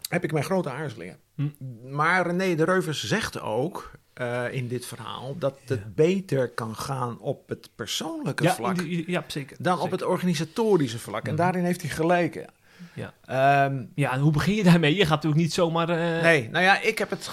[0.09, 1.17] heb ik mijn grote aarzelingen.
[1.35, 1.47] Hm.
[1.89, 5.85] Maar René de Reuvers zegt ook eh, in dit verhaal dat het Ja.
[5.95, 9.57] beter kan gaan op het persoonlijke Ja, vlak die- ja, zeker.
[9.59, 11.23] dan op het organisatorische vlak.
[11.25, 11.41] En Mhm.
[11.41, 12.45] daarin heeft hij gelijk.
[12.93, 13.13] Ja.
[13.25, 14.95] Ehm, Ja, en hoe begin je daarmee?
[14.95, 15.89] Je gaat natuurlijk niet zomaar...
[15.89, 17.27] eh, Nee, nou ja, ik heb het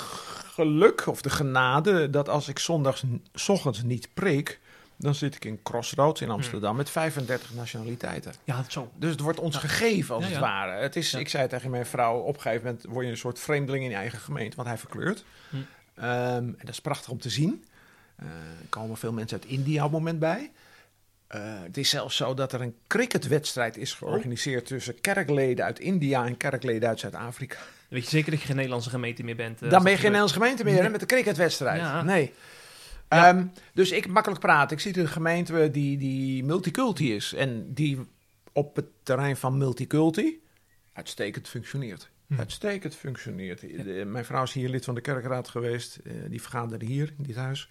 [0.59, 3.05] geluk of de genade dat als ik zondags
[3.49, 4.61] ochtends niet preek,
[4.97, 8.33] dan zit ik in Crossroads in Amsterdam met 35 nationaliteiten.
[8.45, 8.91] Ja, zo.
[8.97, 10.81] Dus het wordt ons gegeven als Ja, het ware.
[10.81, 11.19] Het is, Ja.
[11.19, 13.91] Ik zei tegen mijn vrouw, op een gegeven moment word je een soort vreemdeling in
[13.91, 15.25] je eigen gemeente, want hij verkleurt.
[15.51, 15.57] Hm.
[15.95, 17.65] Ehm, en dat is prachtig om te zien.
[18.17, 20.51] Eh, er komen veel mensen uit India op het moment bij.
[21.27, 26.27] Eh, het is zelfs zo dat er een cricketwedstrijd is georganiseerd tussen kerkleden uit India
[26.27, 27.57] en kerkleden uit Zuid-Afrika.
[27.89, 29.63] Weet je zeker dat je geen Nederlandse gemeente meer bent?
[29.63, 30.05] eh, Dan ben je geen?
[30.05, 31.81] Nederlandse gemeente meer hè, met de cricketwedstrijd.
[31.81, 32.03] Ja.
[32.03, 32.33] Nee.
[33.09, 33.29] Ja.
[33.29, 34.77] Ehm, dus ik makkelijk praten.
[34.77, 37.33] Ik zie een gemeente die, die multiculti is.
[37.35, 37.99] En die
[38.53, 40.43] op het terrein van multiculti
[40.93, 42.11] uitstekend functioneert.
[42.27, 42.39] Hm.
[42.39, 43.61] Uitstekend functioneert.
[43.61, 45.97] De- mijn vrouw is hier lid van de kerkraad geweest.
[46.05, 47.69] Eh, die vergaderde hier in dit huis.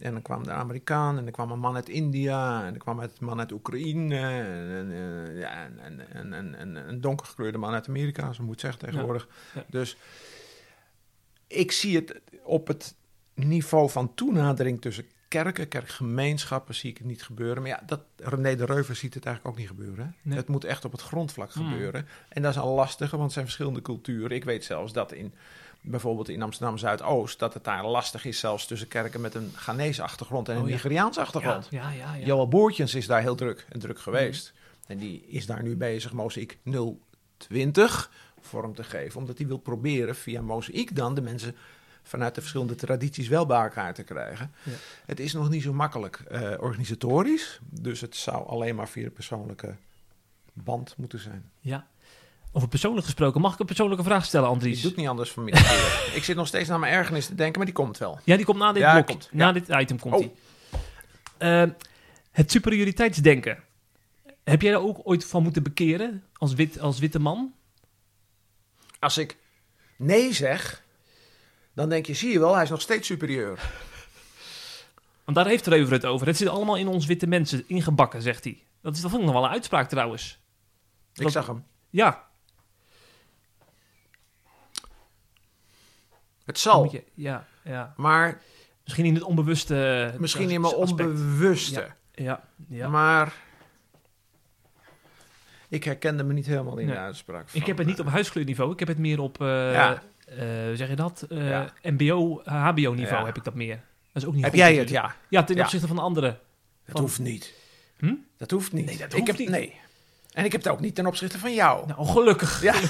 [0.00, 3.00] En dan kwam de Amerikaan en er kwam een man uit India en er kwam
[3.00, 5.80] een man uit Oekraïne en, en, en,
[6.12, 9.28] en, en, en, en een donkergekleurde man uit Amerika, zo moet zeggen tegenwoordig.
[9.54, 9.64] Ja.
[9.68, 9.96] Dus
[11.46, 12.94] ik zie het op het
[13.34, 17.62] niveau van toenadering tussen kerken, kerkgemeenschappen, zie ik het niet gebeuren.
[17.62, 20.14] Maar ja, dat, René de Reuver ziet het eigenlijk ook niet gebeuren.
[20.22, 20.38] Nee.
[20.38, 21.70] Het moet echt op het grondvlak Hmm.
[21.70, 22.06] gebeuren.
[22.28, 24.36] En dat is al lastig, want het zijn verschillende culturen.
[24.36, 25.34] Ik weet zelfs dat in
[25.90, 30.02] bijvoorbeeld in Amsterdam Zuidoost, dat het daar lastig is, zelfs tussen kerken met een Ghanese
[30.02, 30.74] achtergrond en een Oh ja.
[30.74, 31.66] Nigeriaanse achtergrond.
[31.70, 32.14] Ja, ja, ja.
[32.14, 32.26] ja.
[32.26, 34.52] Joel Boertjens is daar heel druk en druk geweest.
[34.86, 36.58] En die is daar nu bezig Mozaïek
[37.36, 39.20] 020 vorm te geven.
[39.20, 41.56] Omdat hij wil proberen via Mozaïek dan de mensen
[42.02, 44.52] vanuit de verschillende tradities wel bij elkaar te krijgen.
[44.62, 44.72] Ja.
[45.06, 47.60] Het is nog niet zo makkelijk eh, organisatorisch.
[47.64, 49.74] Dus het zou alleen maar via de persoonlijke
[50.52, 51.50] band moeten zijn.
[51.60, 51.86] Ja.
[52.52, 54.80] Over persoonlijk gesproken, mag ik een persoonlijke vraag stellen, Andries?
[54.82, 55.62] doet niet anders vanmiddag.
[56.16, 58.18] ik zit nog steeds naar mijn ergernis te denken, maar die komt wel.
[58.24, 59.06] Ja, die komt na dit Ja, blok.
[59.06, 59.28] komt.
[59.32, 59.52] Na Ja.
[59.52, 60.20] dit item komt Oh.
[60.20, 60.32] die.
[61.38, 61.62] Eh,
[62.30, 63.62] het superioriteitsdenken.
[64.44, 67.52] Heb jij daar ook ooit van moeten bekeren als, wit, als witte man?
[68.98, 69.36] Als ik
[69.96, 70.82] nee zeg,
[71.74, 73.60] dan denk je, zie je wel, hij is nog steeds superieur.
[75.24, 76.26] Want daar heeft Reuver het over.
[76.26, 78.62] Het zit allemaal in ons witte mensen ingebakken, zegt hij.
[78.82, 80.38] Dat is ik nog wel een uitspraak trouwens.
[81.14, 81.64] Ik zag hem.
[81.90, 82.27] Ja.
[86.48, 87.92] Het zal, je- ja, ja.
[87.96, 88.40] maar
[88.84, 90.14] Misschien in het onbewuste.
[90.18, 91.08] misschien in mijn aspect.
[91.08, 91.86] onbewuste.
[92.14, 92.88] Ja, ja.
[92.88, 93.32] Maar
[95.68, 96.94] ik herkende me niet helemaal in Nee.
[96.94, 97.48] de uitspraak.
[97.48, 98.72] van, Ik heb het niet op huiskleurniveau.
[98.72, 100.02] Ik heb het meer op, eh, Ja.
[100.26, 100.36] eh,
[100.74, 101.22] zeg je dat?
[101.28, 101.62] Eh.
[101.82, 103.80] MBO, HBO-niveau heb ik dat meer.
[104.12, 104.88] Dat is ook niet Heb goed jij het?
[104.88, 105.14] Ja.
[105.28, 106.30] Ja, ten opzichte van de anderen.
[106.84, 107.54] Dat Van- hoeft niet.
[107.98, 108.14] Hm?
[108.36, 108.86] Dat hoeft niet.
[108.86, 109.48] Nee, dat ik heb, niet.
[109.48, 109.80] Nee.
[110.38, 111.86] En ik heb het ook niet ten opzichte van jou.
[111.86, 112.62] Nou, gelukkig.
[112.62, 112.72] Ja.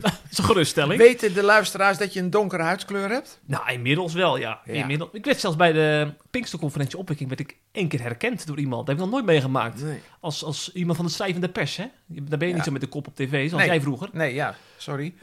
[0.00, 0.98] Dat is een geruststelling.
[1.00, 3.40] Weten de luisteraars dat je een donkere huidskleur hebt?
[3.46, 4.60] Nou, inmiddels wel, ja.
[4.64, 4.72] Ja.
[4.72, 5.10] Inmiddels.
[5.12, 8.86] Ik werd zelfs bij de Pinksterconferentie opwekking werd ik één keer herkend door iemand.
[8.86, 9.82] Dat heb ik nog nooit meegemaakt.
[9.82, 10.00] Nee.
[10.20, 11.84] Als, als iemand van de schrijvende pers, hè?
[12.06, 12.54] Daar ben je Ja.
[12.54, 13.72] niet zo met de kop op tv, zoals Nee.
[13.72, 14.08] jij vroeger.
[14.12, 15.14] Nee, ja, sorry.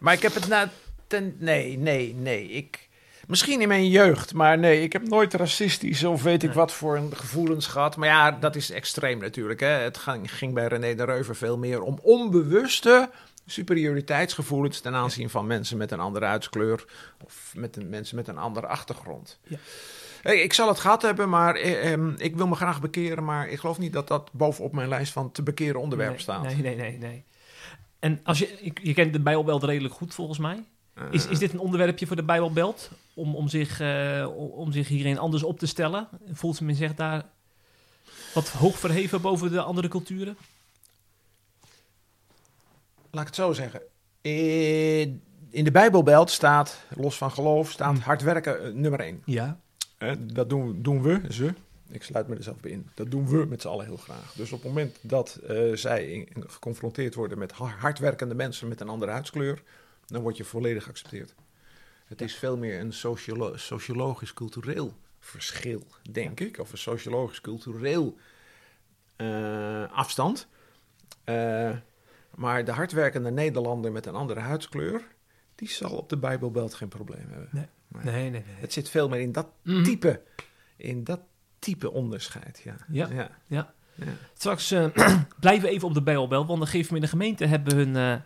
[0.00, 0.70] maar ik heb het na...
[1.06, 2.48] Ten, nee, nee, nee.
[2.50, 2.88] Ik,
[3.30, 6.96] misschien in mijn jeugd, maar nee, ik heb nooit racistisch of weet ik wat voor
[6.96, 7.96] een gevoelens gehad.
[7.96, 9.60] Maar ja, dat is extreem natuurlijk.
[9.60, 9.66] Hè.
[9.66, 13.10] Het ging, ging bij René de Reuver veel meer om onbewuste
[13.46, 16.84] superioriteitsgevoelens ten aanzien van mensen met een andere huidskleur
[17.24, 19.38] of met een, mensen met een andere achtergrond.
[19.46, 19.56] Ja.
[20.22, 23.24] Hey, Ik zal het gehad hebben, maar eh, ehm, ik wil me graag bekeren.
[23.24, 26.42] Maar ik geloof niet dat dat bovenop mijn lijst van te bekeren onderwerpen nee, staat.
[26.42, 27.24] Nee, nee, nee, nee.
[27.98, 30.64] En als je, je- je kent de Bijbelbelt redelijk goed volgens mij.
[31.10, 32.90] Is, is dit een onderwerpje voor de Bijbelbelt?
[33.14, 36.08] Om, om, zich, eh, om, zich hierin anders op te stellen?
[36.32, 37.24] Voelt men zich daar
[38.34, 40.36] wat hoog verheven boven de andere culturen?
[43.10, 43.82] Laat ik het zo zeggen.
[44.20, 49.22] In in de Bijbelbelt staat, los van geloof, staat hard werken eh, nummer één.
[49.24, 49.60] Ja.
[49.98, 51.54] Eh, dat doen, doen we, ze.
[51.88, 52.88] Ik sluit me er zelf bij in.
[52.94, 54.32] Dat doen we met z'n allen heel graag.
[54.32, 58.68] Dus op het moment dat eh, zij in- in- geconfronteerd worden met ha- hardwerkende mensen
[58.68, 59.62] met een andere huidskleur,
[60.12, 61.34] dan word je volledig geaccepteerd.
[62.04, 66.58] Het is veel meer een sociolo- sociologisch-cultureel verschil, denk ik.
[66.58, 68.16] Of een sociologisch-cultureel
[69.16, 70.46] eh, afstand.
[71.24, 71.70] Eh,
[72.34, 75.02] maar de hardwerkende Nederlander met een andere huidskleur,
[75.54, 77.48] die zal op de Bijbelbelt geen probleem hebben.
[77.52, 77.66] Nee,
[78.14, 78.42] nee, nee.
[78.46, 79.82] Het zit veel meer in dat Mhm.
[79.82, 80.22] type,
[80.76, 81.20] in dat
[81.58, 82.60] type onderscheid.
[82.64, 82.76] Ja.
[82.88, 83.08] Ja.
[83.12, 83.30] ja.
[83.46, 83.74] Ja.
[83.94, 84.06] Ja.
[84.34, 84.86] Straks eh,
[85.40, 88.22] blijven we even op de Bijbelbelt, want de geven in de gemeente hebben hun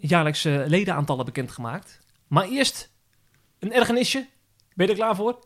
[0.00, 2.00] jaarlijkse ledenaantallen bekendgemaakt.
[2.26, 2.92] Maar eerst
[3.58, 4.26] een ergernisje.
[4.74, 5.44] Ben je er klaar voor?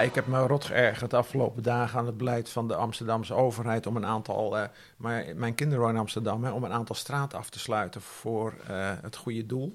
[0.00, 3.34] Ja, ik heb me rot geërgerd de afgelopen dagen aan het beleid van de Amsterdamse
[3.34, 6.94] overheid om een aantal, eh, maar mijn kinderen wonen in Amsterdam, hè, om een aantal
[6.94, 9.74] straten af te sluiten voor eh, het goede doel.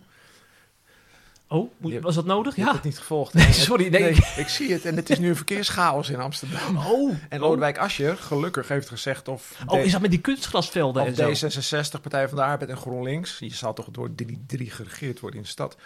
[1.47, 2.55] Oh, moet- was dat nodig?
[2.55, 2.79] Je hebt Ja.
[2.81, 3.33] het niet gevolgd.
[3.33, 4.11] Nee, sorry, nee.
[4.37, 6.77] ik zie het en het is nu een verkeerschaos in Amsterdam.
[6.77, 7.39] Oh, En.
[7.39, 11.47] Lodewijk Asscher gelukkig heeft gezegd of, Oh, is dat met die kunstgrasvelden of en zo?
[11.47, 15.39] D66, Partij van de Arbeid en GroenLinks, je zal toch door die drie geregeerd worden
[15.39, 15.77] in de stad,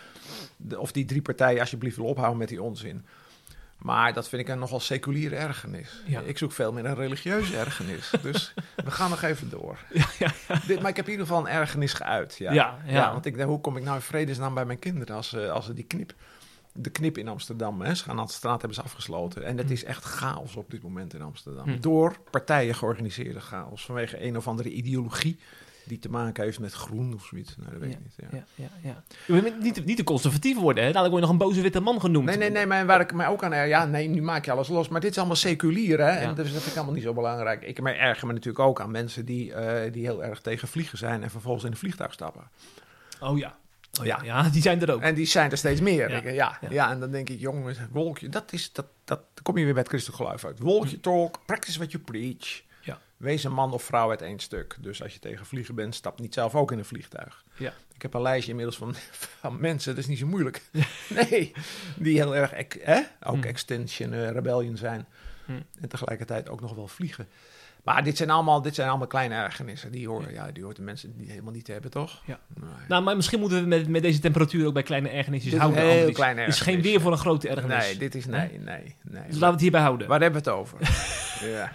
[0.57, 3.05] de- of die drie partijen alsjeblieft willen ophouden met die onzin.
[3.79, 6.01] Maar dat vind ik een nogal seculiere ergernis.
[6.05, 6.19] Ja.
[6.21, 8.11] Ik zoek veel meer een religieuze ergernis.
[8.21, 9.77] dus we gaan nog even door.
[9.93, 10.31] Ja, ja,
[10.67, 12.35] Dit, maar ik heb in ieder geval een ergernis geuit.
[12.37, 12.51] Ja,
[12.85, 15.51] Ja, want ik denk, hoe kom ik nou in vredesnaam bij mijn kinderen als, ze-
[15.51, 16.13] als ze die knip,
[16.73, 19.43] de knip in Amsterdam, hè, ze gaan aan de straat hebben ze afgesloten.
[19.45, 19.71] En het Hm.
[19.73, 21.67] is echt chaos op dit moment in Amsterdam.
[21.69, 21.79] Hm.
[21.79, 23.85] Door partijen georganiseerde chaos.
[23.85, 25.39] Vanwege een of andere ideologie
[25.89, 27.55] die te maken heeft met groen of zoiets.
[27.57, 28.13] Nou, dat weet ik niet.
[28.17, 28.27] Ja.
[28.31, 29.03] Ja, ja, ja.
[29.35, 30.91] Je bent niet, niet te conservatief worden, hè?
[30.91, 32.25] Dadelijk word je nog een boze witte man genoemd.
[32.25, 33.67] Nee, nee, nee, maar waar ik mij ook aan...
[33.67, 34.87] Ja, nee, nu maak je alles los.
[34.87, 36.11] Maar dit is allemaal seculier, hè.
[36.11, 36.17] Ja.
[36.17, 37.61] En dus dat vind ik allemaal niet zo belangrijk.
[37.61, 40.97] Ik mij erger me natuurlijk ook aan mensen die, eh, die heel erg tegen vliegen
[40.97, 41.23] zijn...
[41.23, 42.43] en vervolgens in een vliegtuig stappen.
[43.21, 43.57] Oh ja.
[43.99, 44.19] Oh, ja.
[44.23, 44.43] Ja.
[44.43, 45.01] ja, die zijn er ook.
[45.01, 46.09] En die zijn er steeds meer.
[46.09, 46.17] Ja.
[46.17, 46.69] Ik, ja, Ja.
[46.69, 46.91] ja.
[46.91, 48.29] en dan denk ik, jongens, wolkje...
[48.29, 48.73] Dat is...
[48.73, 50.59] Dat, dat, dan kom je weer bij het christelijk geloof uit.
[50.59, 52.67] Wolkje talk, practice what you preach.
[53.19, 54.77] Wees een man of vrouw uit één stuk.
[54.79, 57.43] Dus als je tegen vliegen bent, stap niet zelf ook in een vliegtuig.
[57.57, 57.73] Ja.
[57.93, 58.95] Ik heb een lijstje inmiddels van,
[59.41, 60.61] van mensen, dat is niet zo moeilijk.
[61.09, 61.51] Nee,
[61.95, 63.01] die heel erg, hè?
[63.23, 63.47] ook Hm.
[63.47, 65.05] Extinction eh, Rebellion zijn.
[65.45, 65.51] Hm.
[65.81, 67.27] En tegelijkertijd ook nog wel vliegen.
[67.83, 69.91] Maar dit zijn allemaal, dit zijn allemaal kleine ergernissen.
[69.91, 72.21] Die horen, ja, die hoort de mensen die helemaal niet te hebben, toch?
[72.25, 72.39] Ja.
[72.55, 72.69] Nee.
[72.87, 75.65] Nou, maar misschien moeten we met, met deze temperatuur ook bij kleine ergernisjes Dit is
[75.65, 75.83] houden.
[75.83, 77.85] heel kleine Het is geen weer voor een grote ergernis.
[77.85, 79.23] Nee, dit is nee, nee, nee.
[79.27, 80.07] Dus laten we het hierbij houden.
[80.07, 80.77] Waar hebben we het over?
[81.57, 81.71] ja.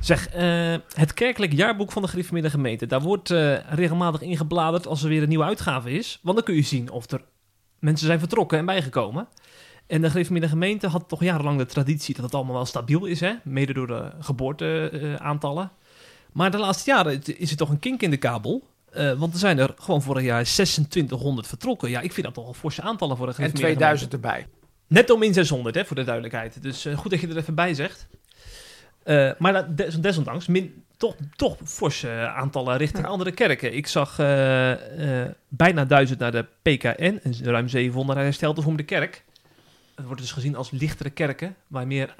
[0.00, 2.86] Zeg, eh, het kerkelijk jaarboek van de Gereformeerde Gemeente.
[2.86, 6.18] Daar wordt eh, regelmatig ingebladerd als er weer een nieuwe uitgave is.
[6.22, 7.24] Want dan kun je zien of er
[7.78, 9.28] mensen zijn vertrokken en bijgekomen.
[9.86, 13.20] En de Gereformeerde Gemeente had toch jarenlang de traditie dat het allemaal wel stabiel is.
[13.20, 13.32] Hè?
[13.42, 15.70] Mede door de geboorteaantallen.
[16.32, 18.62] maar de laatste jaren is er toch een kink in de kabel.
[18.90, 21.90] Eh, want er zijn er gewoon vorig jaar 2600 vertrokken.
[21.90, 24.46] Ja, ik vind dat toch een forse aantallen voor de En Gereformeerde 2000 erbij.
[24.86, 26.62] Netto min 600, hè, voor de duidelijkheid.
[26.62, 28.06] Dus eh, goed dat je er even bij zegt.
[29.02, 33.10] Eh, maar dat- des- desondanks min, toch, toch forse eh, aantallen richting Ja.
[33.10, 33.74] andere kerken.
[33.74, 34.16] Ik zag
[35.48, 39.24] bijna 1000 naar de PKN en ruim 700 naar Herstelten voor de kerk.
[39.94, 42.14] Het wordt dus gezien als lichtere kerken, waar meer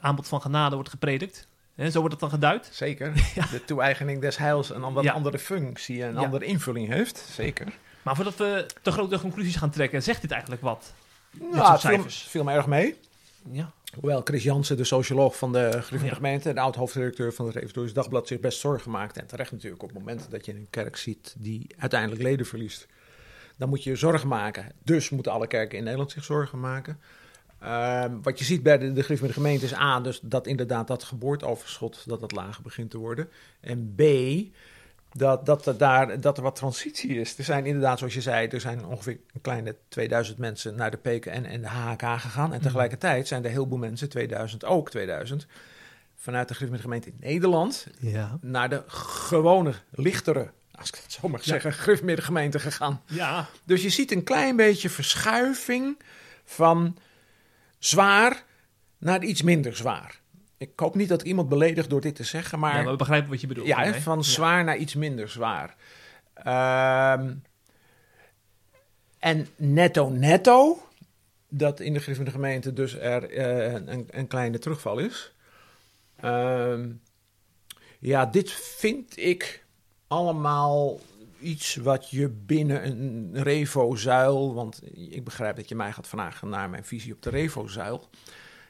[0.00, 1.48] aanbod van genade wordt gepredikt.
[1.74, 2.68] Hè, zo wordt het dan geduid.
[2.72, 3.12] Zeker.
[3.50, 5.12] De toe-eigening des heils een wat Ja.
[5.12, 7.18] andere functie en een andere invulling heeft.
[7.34, 7.66] Zeker.
[8.02, 10.94] Maar voordat we te grote conclusies gaan trekken, zegt dit eigenlijk wat?
[11.50, 12.96] Het viel, viel me erg mee.
[13.50, 13.72] Ja.
[14.00, 16.14] Hoewel Chris Jansen, de socioloog van de Ja.
[16.14, 16.52] Gemeente...
[16.52, 18.26] de oud-hoofdredacteur van het Reformatorisch Dagblad...
[18.26, 19.16] zich best zorgen maakt.
[19.16, 21.34] En terecht natuurlijk op het moment dat je een kerk ziet...
[21.38, 22.86] die uiteindelijk leden verliest.
[23.56, 24.72] Dan moet je je zorgen maken.
[24.82, 27.00] Dus moeten alle kerken in Nederland zich zorgen maken.
[27.60, 30.00] Ehm, wat je ziet bij de, de Gemeente is A...
[30.00, 32.02] Dus dat inderdaad dat geboorteoverschot...
[32.06, 33.28] dat dat lager begint te worden.
[33.60, 34.02] En B...
[35.16, 37.38] Dat, dat, er daar, dat er wat transitie is.
[37.38, 40.96] Er zijn inderdaad, zoals je zei, er zijn ongeveer een kleine 2000 mensen naar de
[40.96, 42.52] PKN en de HHK gegaan.
[42.52, 45.46] En tegelijkertijd zijn er heel veel mensen, 2000 ook 2000,
[46.16, 48.38] vanuit de Gemeente in Nederland Ja.
[48.40, 51.58] naar de gewone, lichtere, als ik het zo mag Ja.
[51.60, 53.02] zeggen, Gemeente gegaan.
[53.06, 53.46] Ja.
[53.64, 55.98] Dus je ziet een klein beetje verschuiving
[56.44, 56.96] van
[57.78, 58.44] zwaar
[58.98, 60.20] naar iets minder zwaar.
[60.58, 62.82] Ik hoop niet dat ik iemand beledigt door dit te zeggen, maar...
[62.82, 63.66] ja, we begrijpen wat je bedoelt.
[63.66, 64.22] Ja, hè, van Ja.
[64.22, 65.76] zwaar naar iets minder zwaar.
[66.34, 67.34] Ehm,
[69.18, 70.88] en netto netto,
[71.48, 75.32] dat in de Gereformeerde gemeente dus er eh, een, een kleine terugval is.
[76.16, 76.90] Ehm,
[77.98, 79.64] ja, dit vind ik
[80.06, 81.00] allemaal
[81.40, 84.54] iets wat je binnen een Revo-zuil...
[84.54, 88.08] want ik begrijp dat je mij gaat vragen naar mijn visie op de Revo-zuil...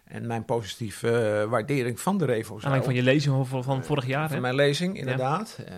[0.09, 2.73] en mijn positieve eh, waardering van de Revo-zuil.
[2.73, 4.27] Aanleiding van je lezing van, van vorig jaar.
[4.27, 4.41] Van Hè?
[4.43, 5.59] mijn lezing, inderdaad.
[5.67, 5.75] Eh,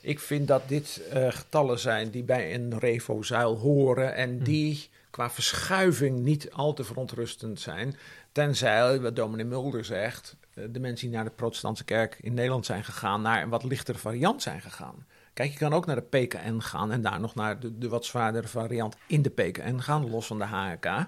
[0.00, 4.44] ik vind dat dit eh, getallen zijn die bij een revo-zuil horen en Hm.
[4.44, 7.96] die qua verschuiving niet al te verontrustend zijn.
[8.32, 12.66] Tenzij, wat dominee Mulder zegt, eh, de mensen die naar de protestantse kerk in Nederland
[12.66, 15.06] zijn gegaan, naar een wat lichtere variant zijn gegaan.
[15.34, 18.04] Kijk, je kan ook naar de PKN gaan en daar nog naar de, de wat
[18.04, 21.06] zwaardere variant in de PKN gaan, los van de HK.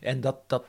[0.00, 0.64] En dat, dat,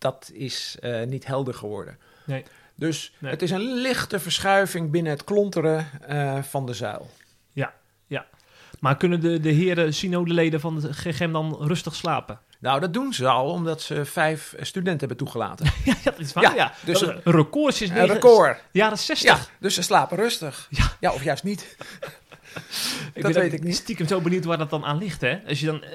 [0.00, 1.98] dat is eh, niet helder geworden.
[2.24, 2.44] Nee.
[2.74, 3.30] Dus Nee.
[3.30, 7.10] het is een lichte verschuiving binnen het klonteren eh, van de zuil.
[8.80, 12.40] Maar kunnen de, de heren synodeleden van de GGM dan rustig slapen?
[12.58, 15.66] Nou, dat doen ze al omdat ze vijf studenten hebben toegelaten.
[15.84, 16.42] ja, dat is waar.
[16.42, 18.62] Ja, Ja, dus is een record sinds Een record.
[18.72, 19.28] jaren 60.
[19.28, 20.66] Ja, dus ze slapen rustig.
[20.70, 20.92] Ja.
[21.00, 21.76] Ja, of juist niet.
[23.14, 23.76] ik dat weet ik niet.
[23.76, 25.20] Stiekem zo benieuwd waar dat dan aan ligt.
[25.20, 25.38] Hè?
[25.48, 25.90] Als je dan, eh,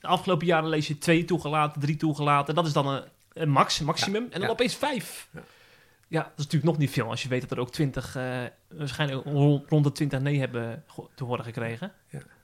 [0.00, 2.54] de afgelopen jaren lees je twee toegelaten, drie toegelaten.
[2.54, 3.02] Dat is dan een,
[3.32, 4.22] een max, maximum.
[4.22, 4.48] en dan ja.
[4.48, 5.28] opeens vijf.
[5.30, 5.40] Ja.
[6.08, 6.22] Ja.
[6.22, 7.08] dat is natuurlijk nog niet veel.
[7.10, 9.26] Als je weet dat er ook twintig, eh, waarschijnlijk
[9.68, 11.92] rond, de twintig nee hebben te horen gekregen.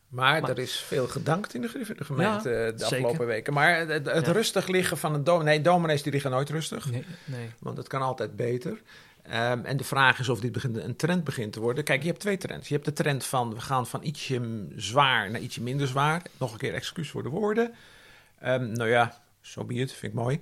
[0.09, 2.85] Maar, Maar- er is veel gedankt in de gemeente Ja, eh, de zeker.
[2.85, 3.53] afgelopen weken.
[3.53, 4.33] Maar het, het Ja.
[4.33, 5.55] rustig liggen van een dominee...
[5.55, 6.90] Nee, dominees die liggen nooit rustig.
[6.90, 7.51] Nee, nee.
[7.59, 8.83] Want het kan altijd beter.
[9.22, 11.85] Ehm, en de vraag is of dit begint, een trend begint te worden.
[11.85, 12.68] Kijk, je hebt twee trends.
[12.68, 16.22] Je hebt de trend van we gaan van ietsje zwaar naar ietsje minder zwaar.
[16.38, 17.74] Nog een keer excuus voor de woorden.
[18.40, 20.40] Ehm, nou ja, zo be it, vind ik mooi.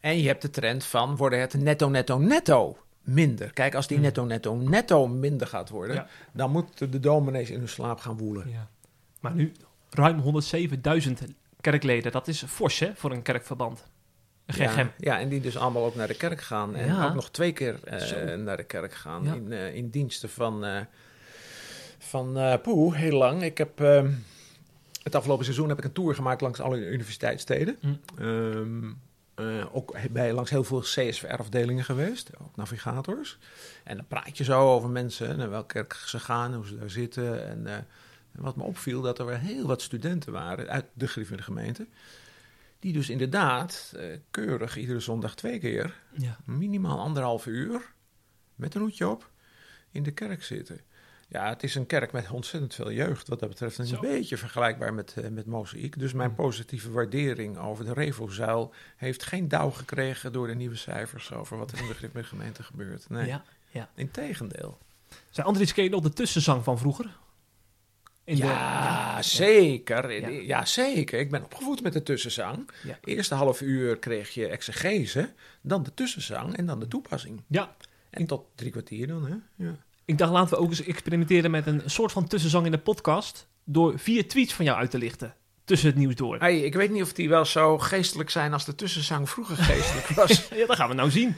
[0.00, 3.52] En je hebt de trend van worden het netto, netto, netto minder.
[3.52, 4.06] Kijk, als die Hmm.
[4.06, 6.06] netto, netto, netto minder gaat worden, Ja.
[6.32, 8.50] dan moeten de dominees in hun slaap gaan woelen.
[8.50, 8.68] Ja.
[9.20, 9.52] Maar nu
[9.90, 11.22] ruim 107.000
[11.60, 12.12] kerkleden.
[12.12, 13.84] Dat is fors hè, voor een kerkverband.
[14.46, 16.74] Ja, ja, en die dus allemaal ook naar de kerk gaan.
[16.76, 17.06] En Ja.
[17.06, 19.24] ook nog twee keer eh, naar de kerk gaan.
[19.24, 19.34] Ja.
[19.34, 20.80] In, eh, in diensten van, eh
[21.98, 23.42] van Poe, heel lang.
[23.42, 24.10] Ik heb ehm,
[25.02, 27.78] het afgelopen seizoen heb ik een tour gemaakt langs alle universiteitssteden.
[28.18, 28.84] Ehm,
[29.36, 33.38] eh, ook bij langs heel veel CSVR-afdelingen geweest, ook navigators.
[33.84, 36.90] En dan praat je zo over mensen, naar welke kerk ze gaan, hoe ze daar
[36.90, 37.48] zitten.
[37.48, 41.42] En, eh, en wat me opviel, dat er heel wat studenten waren uit de Griffin
[41.42, 41.86] gemeente.
[42.78, 46.36] Die dus inderdaad eh, keurig iedere zondag twee keer, Ja.
[46.44, 47.92] minimaal anderhalf uur,
[48.54, 49.30] met een hoedje op,
[49.90, 50.80] in de kerk zitten.
[51.28, 53.28] Ja, het is een kerk met ontzettend veel jeugd.
[53.28, 54.00] Wat dat betreft een Zo.
[54.00, 55.98] beetje vergelijkbaar met, eh, met Mozaïek.
[55.98, 61.32] Dus mijn positieve waardering over de Revo-zuil heeft geen dauw gekregen door de nieuwe cijfers
[61.32, 63.08] over wat er in de Griffin gemeente gebeurt.
[63.08, 63.88] Nee, Ja, ja.
[63.94, 64.78] integendeel.
[65.30, 67.16] Zijn Andries ken je nog de tussenzang van vroeger?
[68.24, 70.12] In de- ja, zeker.
[70.12, 70.28] Ja.
[70.28, 70.64] Ja.
[70.64, 71.18] zeker.
[71.18, 72.70] Ik ben opgevoed met de tussenzang.
[72.82, 72.98] Ja.
[73.04, 77.42] Eerste half uur kreeg je exegese, dan de tussenzang en dan de toepassing.
[77.46, 77.74] Ja,
[78.10, 79.34] En tot drie kwartier dan, hè?
[79.66, 79.76] Ja.
[80.06, 83.46] Ik dacht, laten we ook eens experimenteren met een soort van tussenzang in de podcast.
[83.64, 85.34] Door vier tweets van jou uit te lichten.
[85.64, 86.38] Tussen het nieuws door.
[86.38, 90.08] Hey, ik weet niet of die wel zo geestelijk zijn als de tussenzang vroeger geestelijk
[90.08, 90.48] was.
[90.54, 91.36] Ja, dat gaan we nou zien.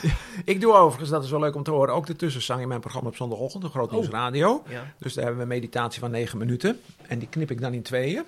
[0.44, 2.80] ik doe overigens, dat is wel leuk om te horen, ook de tussenzang in mijn
[2.80, 3.92] programma op zondagochtend, de Groot Oh.
[3.92, 4.62] Nieuws Radio.
[4.68, 4.84] Ja.
[4.98, 6.80] Dus daar hebben we een meditatie van 9 minuten.
[7.06, 8.22] En die knip ik dan in tweeën.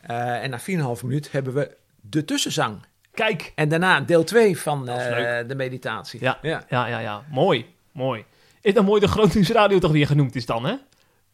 [0.00, 2.78] Eh, en na 4,5 minuut hebben we de tussenzang.
[3.14, 3.52] Kijk.
[3.54, 6.20] En daarna deel 2 van eh, de meditatie.
[6.20, 6.38] Ja.
[6.42, 6.64] ja.
[6.68, 7.24] Ja, ja, ja.
[7.30, 7.74] Mooi.
[7.92, 8.24] Mooi.
[8.60, 10.74] Is dan mooi de Nieuws Radio toch weer genoemd is dan, hè?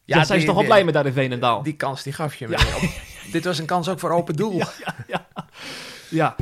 [0.05, 1.63] Ja, zijn ze toch wel blij met daar in Veenendaal?
[1.63, 2.57] Die kans die gaf je me.
[3.33, 4.63] Dit was een kans ook voor open doel.
[6.11, 6.37] Ja.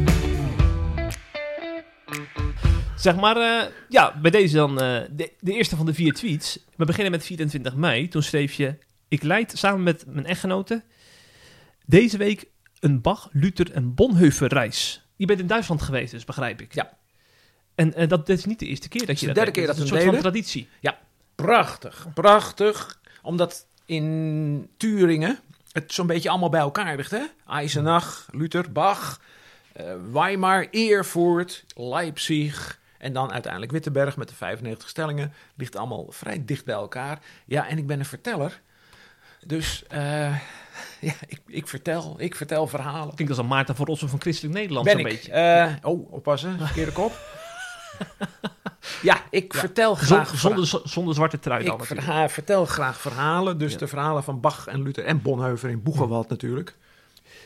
[2.97, 6.59] Zeg maar, eh, ja, bij deze dan eh, de, de eerste van de vier tweets.
[6.77, 8.09] We beginnen met 24 mei.
[8.09, 8.79] Toen schreef je...
[9.09, 10.83] Ik leid samen met mijn echtgenote
[11.87, 12.47] deze week
[12.81, 15.07] een Bach, Luther en Bonhoeffer reis.
[15.17, 16.75] Je bent in Duitsland geweest, dus begrijp ik.
[16.75, 16.99] Ja.
[17.83, 19.59] En eh, dat, dat is niet de eerste keer dat je de dat derde deed.
[19.59, 20.69] keer dat we een soort van traditie.
[21.35, 23.01] Prachtig, prachtig.
[23.23, 25.39] Omdat in Turingen
[25.73, 27.11] het zo'n beetje allemaal bij elkaar ligt.
[27.11, 27.23] Hè?
[27.47, 29.21] Eisenach, Luther, Bach,
[29.73, 32.81] eh, Weimar, Erfurt, Leipzig...
[32.99, 35.33] En dan uiteindelijk Wittenberg met de 95 stellingen.
[35.57, 37.19] Ligt allemaal vrij dicht bij elkaar.
[37.47, 38.61] Ja, en ik ben een verteller.
[39.47, 40.37] Dus eh,
[41.09, 43.15] ja, ik, ik, vertel, ik vertel verhalen.
[43.15, 45.33] Klinkt als een Maarten van Rossum van Christelijk Nederland zo'n beetje.
[45.33, 46.59] Eh, oh, oppassen.
[46.59, 47.42] Verkeerde kop.
[49.03, 49.59] Ja, ik Ja.
[49.59, 53.59] vertel graag zonder, zonder zwarte trui dan ik verha- vertel graag verhalen.
[53.59, 53.79] Dus Ja.
[53.79, 56.77] de verhalen van Bach en Luther en Bonhoeffer in Boegenwald natuurlijk.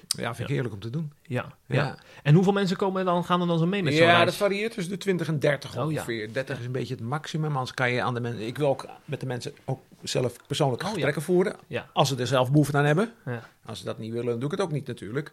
[0.08, 1.12] Ja, vind ik heerlijk om te doen.
[1.22, 1.96] Ja, ja.
[2.22, 4.24] En hoeveel mensen komen dan, gaan er dan zo mee met zo'n ja reis?
[4.24, 5.80] dat varieert tussen de 20 en 30 Oh, ja.
[5.82, 6.32] ongeveer.
[6.32, 7.52] 30 is een beetje het maximum.
[7.52, 8.46] Anders kan je aan de mensen...
[8.46, 11.56] Ik wil ook met de mensen ook zelf persoonlijke Oh, gesprekken voeren.
[11.92, 13.12] Als ze er zelf behoefte aan hebben.
[13.24, 13.48] Ja.
[13.64, 15.32] Als ze dat niet willen, dan doe ik het ook niet natuurlijk.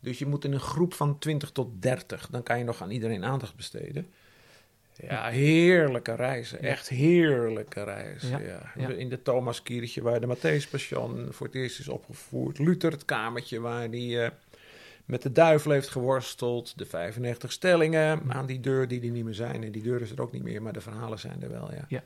[0.00, 2.26] Dus je moet in een groep van 20 tot 30.
[2.30, 4.06] Dan kan je nog aan iedereen aandacht besteden.
[5.02, 6.62] Ja, heerlijke reizen.
[6.62, 8.30] Echt heerlijke reizen.
[8.30, 8.88] Ja, Ja, ja.
[8.88, 12.58] In de Thomaskirche waar de Matthäus Passion voor het eerst is opgevoerd.
[12.58, 14.30] Luther, het kamertje waar hij eh,
[15.04, 16.78] met de duivel heeft geworsteld.
[16.78, 19.64] De 95 stellingen aan die deur die er niet meer zijn.
[19.64, 21.70] En die deur is er ook niet meer, maar de verhalen zijn er wel.
[21.88, 22.02] Ja.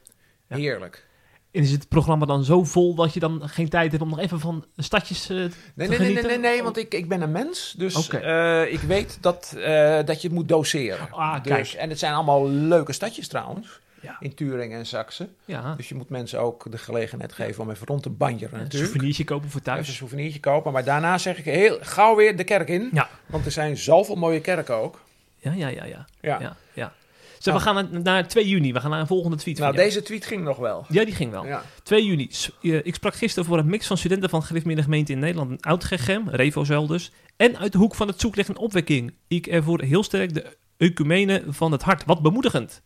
[0.46, 1.06] Heerlijk.
[1.50, 4.18] En is het programma dan zo vol dat je dan geen tijd hebt om nog
[4.18, 6.28] even van stadjes eh, Nee, te nee, nee, nee, genieten?
[6.40, 7.74] nee, nee, want ik, ik ben een mens.
[7.78, 11.10] Dus eh, ik weet dat, eh, dat je het moet doseren.
[11.10, 11.72] Ah, dus, kijk.
[11.72, 13.80] En het zijn allemaal leuke stadjes trouwens.
[14.00, 14.16] Ja.
[14.20, 15.28] In Turingen en Saxe.
[15.44, 18.62] Ja, Dus je moet mensen ook de gelegenheid geven om even rond te banjeren een
[18.62, 18.90] natuurlijk.
[18.90, 19.96] souvenirtje kopen voor Even een thuis.
[19.96, 20.72] souvenirtje kopen.
[20.72, 22.88] Maar daarna zeg ik heel gauw weer de kerk in.
[22.92, 23.08] Ja.
[23.26, 25.00] Want er zijn zoveel mooie kerken ook.
[25.38, 26.06] Ja, ja, ja, ja.
[26.20, 26.40] Ja.
[26.40, 26.92] ja, ja.
[27.38, 28.72] Zeg, we gaan naar, naar 2 juni.
[28.72, 30.86] We gaan naar een volgende tweet Nou, deze tweet ging nog wel.
[30.88, 31.46] Ja, die ging wel.
[31.46, 31.62] Ja.
[31.82, 32.30] 2 juni.
[32.60, 36.28] Ik sprak gisteren voor een mix van studenten van gereformeerde gemeenten in Nederland en Oud-Gegem,
[36.28, 39.14] Revozuil dus, en uit de hoek van het zoekleg en opwekking.
[39.28, 42.04] Ik ervoer heel sterk de ecumene van het hart.
[42.04, 42.82] Wat bemoedigend.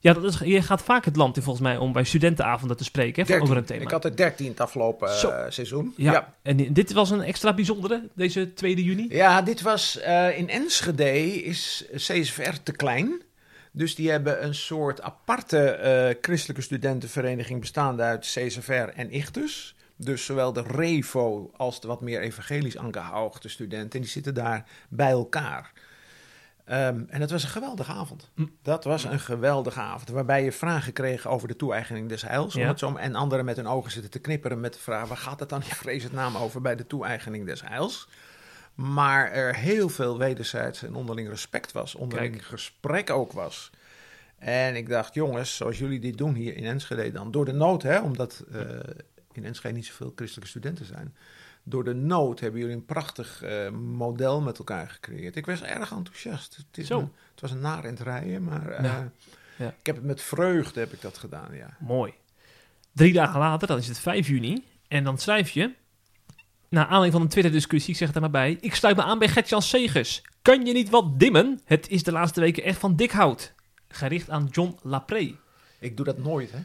[0.00, 2.84] Ja, dat is, je gaat vaak het land in volgens mij om bij studentenavonden te
[2.84, 3.44] spreken hè, 13.
[3.44, 3.82] over een thema.
[3.82, 5.94] Ik had er 13 het afgelopen eh, seizoen.
[5.96, 6.12] ja.
[6.12, 6.34] ja.
[6.42, 9.06] en dit was een extra bijzondere, deze 2 juni.
[9.08, 13.22] Ja, dit was eh, in Enschede is CSVR te klein.
[13.72, 19.74] Dus die hebben een soort aparte eh, christelijke studentenvereniging bestaande uit CSVR en Ichtus.
[19.96, 25.10] Dus zowel de Revo als de wat meer evangelisch aangehoogde studenten, die zitten daar bij
[25.10, 25.72] elkaar.
[26.68, 28.30] Ehm, en dat was een geweldige avond.
[28.34, 28.46] Hm.
[28.62, 30.08] Dat was een geweldige avond.
[30.08, 32.54] Waarbij je vragen kreeg over de toe-eigening des heils.
[32.54, 32.68] om Ja.
[32.68, 35.48] het en anderen met hun ogen zitten te knipperen met de vraag: waar gaat het
[35.48, 38.08] dan in vredesnaam over bij de toe-eigening des heils?
[38.78, 41.94] Maar er heel veel wederzijds en onderling respect was.
[41.94, 42.44] Onderling Kijk.
[42.44, 43.70] gesprek ook was.
[44.38, 47.30] En ik dacht, jongens, zoals jullie dit doen hier in Enschede dan.
[47.30, 48.60] Door de nood, hè, omdat eh,
[49.32, 51.14] in Enschede niet zoveel christelijke studenten zijn.
[51.62, 55.36] Door de nood hebben jullie een prachtig eh, model met elkaar gecreëerd.
[55.36, 56.56] Ik was erg enthousiast.
[56.56, 56.98] Het, is Zo.
[56.98, 59.10] een- het was een het rijden, maar eh, Ja.
[59.56, 59.68] Ja.
[59.78, 61.76] ik heb het met vreugde heb ik dat gedaan, ja.
[61.78, 62.12] Mooi.
[62.92, 64.64] Drie dagen later, dan is het 5 juni.
[64.88, 65.72] En dan schrijf je,
[66.68, 68.56] na aanleiding van een Twitter-discussie, ik zeg het er maar bij.
[68.60, 70.22] Ik sluit me aan bij Gertjan Segers.
[70.42, 71.60] Kan je niet wat dimmen?
[71.64, 73.54] Het is de laatste weken echt van dik hout.
[73.88, 75.34] Gericht aan John Lapré.
[75.78, 76.58] Ik doe dat nooit, hè.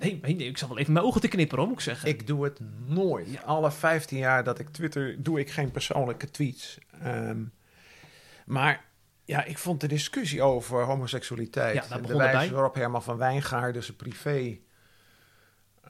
[0.00, 2.08] Nee, nee, nee, ik zal wel even mijn ogen te knipperen, moet ik zeggen.
[2.08, 3.28] Ik doe het nooit.
[3.44, 6.78] Alle 15 jaar dat ik Twitter doe ik geen persoonlijke tweets.
[7.02, 7.42] Ehm,
[8.46, 8.84] maar
[9.24, 11.86] ja, ik vond de discussie over homoseksualiteit.
[11.88, 14.58] Ja, de wijze waarop Herman van Wijngaarden zijn privé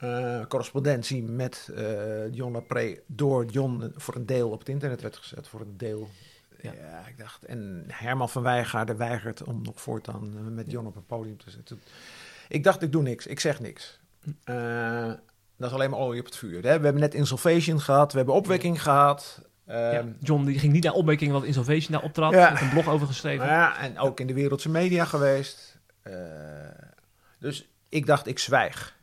[0.01, 5.17] eh, correspondentie met eh, John Lapré door John voor een deel op het internet werd
[5.17, 5.49] gezet.
[5.49, 6.09] Voor een deel.
[6.61, 6.73] Ja.
[6.73, 7.07] Ja.
[7.09, 7.45] ik dacht.
[7.45, 11.51] En Herman van Wijngaarden weigert om nog voortaan eh, met John op een podium te
[11.51, 11.81] zetten.
[12.49, 13.27] Ik dacht, ik doe niks.
[13.27, 14.01] Ik zeg niks.
[14.45, 15.13] Eh,
[15.57, 16.63] dat is alleen maar olie op het vuur.
[16.63, 16.79] Hè?
[16.79, 18.11] We hebben net Insolvation gehad.
[18.13, 19.49] We hebben opwekking gehad.
[19.67, 22.33] Ja, Ehm, John die ging niet naar opmerking wat Insolvation daar optrad.
[22.33, 22.49] Ja.
[22.49, 23.47] heeft een blog over geschreven.
[23.47, 25.79] ja, en ook in de wereldse media geweest.
[27.39, 28.99] Dus ik dacht, ik zwijg.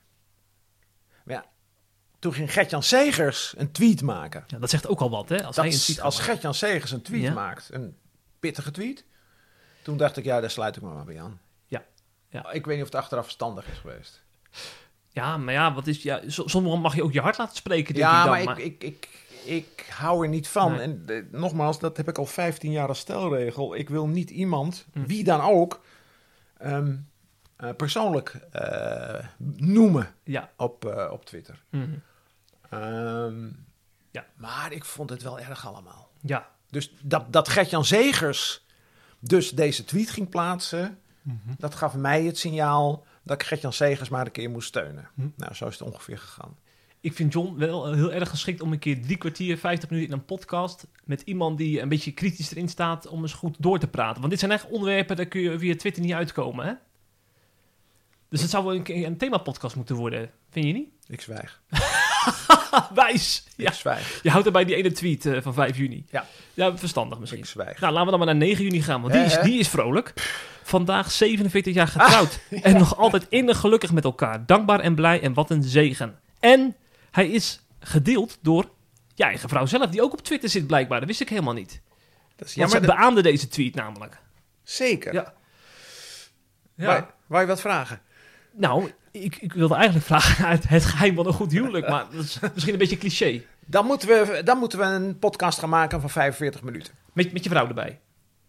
[2.20, 4.44] Toen ging Gertjan Segers een tweet maken.
[4.48, 5.36] Ja, dat zegt ook al wat, hè?
[5.36, 7.34] Als Dat hij een is- tweet als Gertjan Segers een tweet Ja.
[7.34, 7.96] maakt, een
[8.40, 9.04] pittige tweet.
[9.82, 11.40] Toen dacht ik, ja, daar sluit ik me maar bij aan.
[11.68, 11.84] Ja.
[12.30, 12.52] Ja.
[12.52, 14.24] Ik weet niet of het achteraf verstandig is geweest.
[15.10, 16.04] Ja, maar ja, wat is...
[16.04, 18.36] Ja, so- soms mag je ook je hart laten spreken, denk Ja, ik dan.
[18.36, 19.08] maar, maar- ik, ik,
[19.44, 20.72] ik, ik hou er niet van.
[20.72, 20.80] Nee.
[20.82, 23.76] En eh, nogmaals, dat heb ik al 15 jaar als stelregel.
[23.76, 25.06] Ik wil niet iemand, Hm.
[25.06, 25.82] wie dan ook,
[26.58, 26.96] ehm,
[27.58, 29.26] eh, persoonlijk eh,
[29.58, 30.52] noemen Ja.
[30.58, 31.64] op, eh, op Twitter.
[31.70, 31.90] Mhm.
[32.70, 33.46] Ehm,
[34.12, 34.26] Ja.
[34.36, 36.10] Maar ik vond het wel erg allemaal.
[36.22, 36.48] Ja.
[36.70, 38.66] Dus dat, dat Gertjan Zegers
[39.20, 41.36] dus deze tweet ging plaatsen, Mhm.
[41.58, 45.10] dat gaf mij het signaal dat ik Gertjan Zegers maar een keer moest steunen.
[45.16, 45.28] Hm.
[45.36, 46.58] Nou, zo is het ongeveer gegaan.
[47.02, 50.18] Ik vind John wel heel erg geschikt om een keer drie kwartier, 50 minuten in
[50.20, 53.88] een podcast met iemand die een beetje kritisch erin staat om eens goed door te
[53.88, 54.18] praten.
[54.20, 56.74] Want dit zijn echt onderwerpen, daar kun je via Twitter niet uitkomen, hè?
[58.30, 60.90] Dus het zou wel een, een themapodcast moeten worden, vind je niet?
[61.08, 61.62] Ik zwijg.
[62.94, 63.44] Wijs!
[63.56, 64.20] Ja, Ik zwijg.
[64.24, 66.06] je houdt er bij die ene tweet eh, van 5 juni.
[66.10, 66.26] Ja.
[66.54, 67.40] Ja, verstandig misschien.
[67.40, 67.80] Ik zwijg.
[67.80, 70.14] Nou, laten we dan maar naar 9 juni gaan, want die is, die is vrolijk.
[70.64, 72.40] Vandaag 47 jaar getrouwd.
[72.62, 74.46] En nog altijd innig gelukkig met elkaar.
[74.46, 76.20] Dankbaar en blij en wat een zegen.
[76.40, 76.76] En
[77.12, 78.70] hij is gedeeld door
[79.16, 81.00] je eigen vrouw zelf, die ook op Twitter zit blijkbaar.
[81.00, 81.82] Dat wist ik helemaal niet.
[82.36, 84.18] Dat is Want ze dat- beaamde deze tweet namelijk.
[84.64, 85.14] Zeker.
[85.14, 85.34] Ja.
[86.76, 88.02] Wou, wou je wat vragen?
[88.58, 92.24] Nou, ik, ik wilde eigenlijk vragen naar het, geheim van een goed huwelijk, maar dat
[92.24, 93.42] is misschien een beetje cliché.
[93.66, 96.94] Dan moeten, we, dan moeten we een podcast gaan maken van 45 minuten.
[97.14, 98.00] Met, met je vrouw erbij.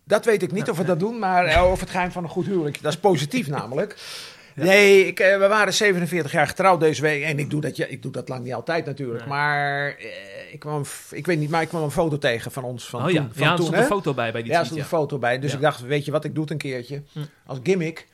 [0.05, 2.31] Dat weet ik niet of we dat doen, maar eh, over het geheim van een
[2.31, 2.83] goed huwelijk.
[2.83, 3.97] Dat is positief namelijk.
[4.55, 7.23] Nee, ik, eh, we waren 47 jaar getrouwd deze week.
[7.23, 9.21] En ik doe dat, ja, ik doe dat lang niet altijd natuurlijk.
[9.21, 9.29] Nee.
[9.29, 12.89] Maar eh, ik, kwam, ik weet niet, maar ik kwam een foto tegen van ons
[12.89, 13.31] van oh ja, toen.
[13.33, 15.19] Van ja er toen, stond een foto bij bij die Ja, er stond een foto
[15.19, 15.39] bij.
[15.39, 17.03] Dus ik dacht, weet je wat, ik doe het een keertje.
[17.13, 17.21] Hm.
[17.47, 18.07] Als gimmick.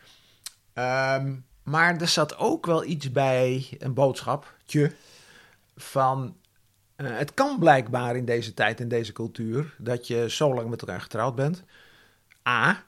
[0.72, 1.32] Ehm,
[1.64, 4.92] maar er zat ook wel iets bij, een boodschapje,
[5.76, 6.36] van...
[6.96, 10.80] eh, het kan blijkbaar in deze tijd, in deze cultuur, dat je zo lang met
[10.80, 11.62] elkaar getrouwd bent.
[12.48, 12.84] A.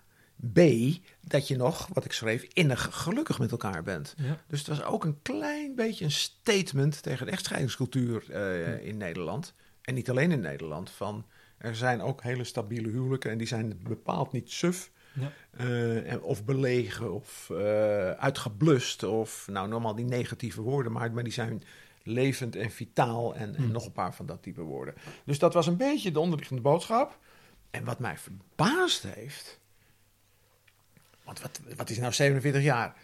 [0.53, 0.61] B.
[1.21, 4.15] Dat je nog, wat ik schreef, innig gelukkig met elkaar bent.
[4.17, 4.39] Ja.
[4.47, 9.55] Dus het was ook een klein beetje een statement tegen de echtscheidingscultuur eh, in Nederland.
[9.83, 10.91] En niet alleen in Nederland.
[10.91, 11.27] Van
[11.59, 14.91] er zijn ook hele stabiele huwelijken en die zijn bepaald niet suf.
[15.21, 15.33] Ja.
[16.05, 19.03] eh, of belegen of eh, uitgeblust.
[19.03, 21.63] Of nou, normaal die negatieve woorden, maar, maar die zijn
[22.03, 23.35] levend en vitaal.
[23.35, 23.73] En, en Hmm.
[23.73, 24.95] nog een paar van dat type woorden.
[25.25, 27.19] Dus dat was een beetje de onderliggende boodschap.
[27.71, 29.61] En wat mij verbaasd heeft.
[31.25, 32.95] Want wat, wat is nou 47 jaar?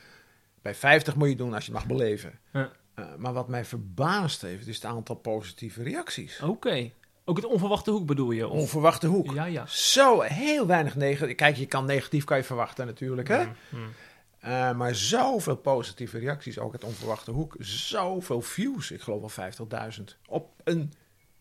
[0.63, 2.39] Bij 50 moet je het doen als je het mag beleven.
[2.53, 2.73] Ja.
[2.95, 6.41] Eh, maar wat mij verbaasd heeft, is het aantal positieve reacties.
[6.41, 6.91] Oké.
[7.25, 8.49] Ook het onverwachte hoek bedoel je?
[8.49, 8.59] Of?
[8.61, 9.33] Onverwachte hoek.
[9.33, 9.67] Ja, ja.
[9.67, 11.35] Zo heel weinig negatief.
[11.35, 13.45] Kijk, je kan negatief kan je verwachten natuurlijk, hè?
[13.69, 14.77] Mm.
[14.77, 17.55] Maar zoveel positieve reacties, ook het onverwachte hoek.
[17.59, 19.51] Zoveel views, ik geloof wel
[19.99, 20.93] 50.000, op een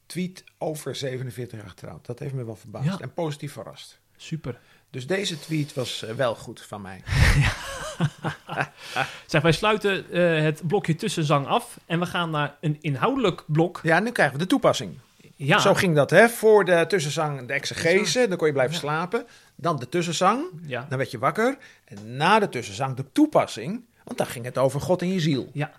[0.06, 2.06] tweet over 47 jaar getrouwd.
[2.06, 3.00] Dat heeft me wel verbaasd Ja.
[3.00, 4.00] en positief verrast.
[4.18, 4.60] Super.
[4.90, 7.04] Dus deze tweet was eh, wel goed van mij.
[9.26, 13.80] Zeg, wij sluiten eh, het blokje tussenzang af en we gaan naar een inhoudelijk blok.
[13.84, 14.98] Ja, nu krijgen we de toepassing.
[15.44, 16.30] Ja, Zo ging dat, hè?
[16.30, 19.26] Voor de tussenzang de exegese, dan kon je blijven slapen.
[19.56, 20.86] Dan de tussenzang, ja.
[20.90, 21.58] dan werd je wakker.
[21.86, 25.50] En na de tussenzang de toepassing, want dan ging het over God en je ziel.
[25.54, 25.72] ja.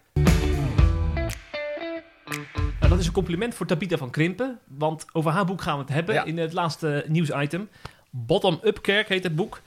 [2.81, 5.83] Nou, dat is een compliment voor Tabita van Krimpen, want over haar boek gaan we
[5.85, 6.25] het hebben Ja.
[6.25, 7.69] in het laatste nieuwsitem.
[8.11, 9.61] Bottom Up Kerk heet het boek.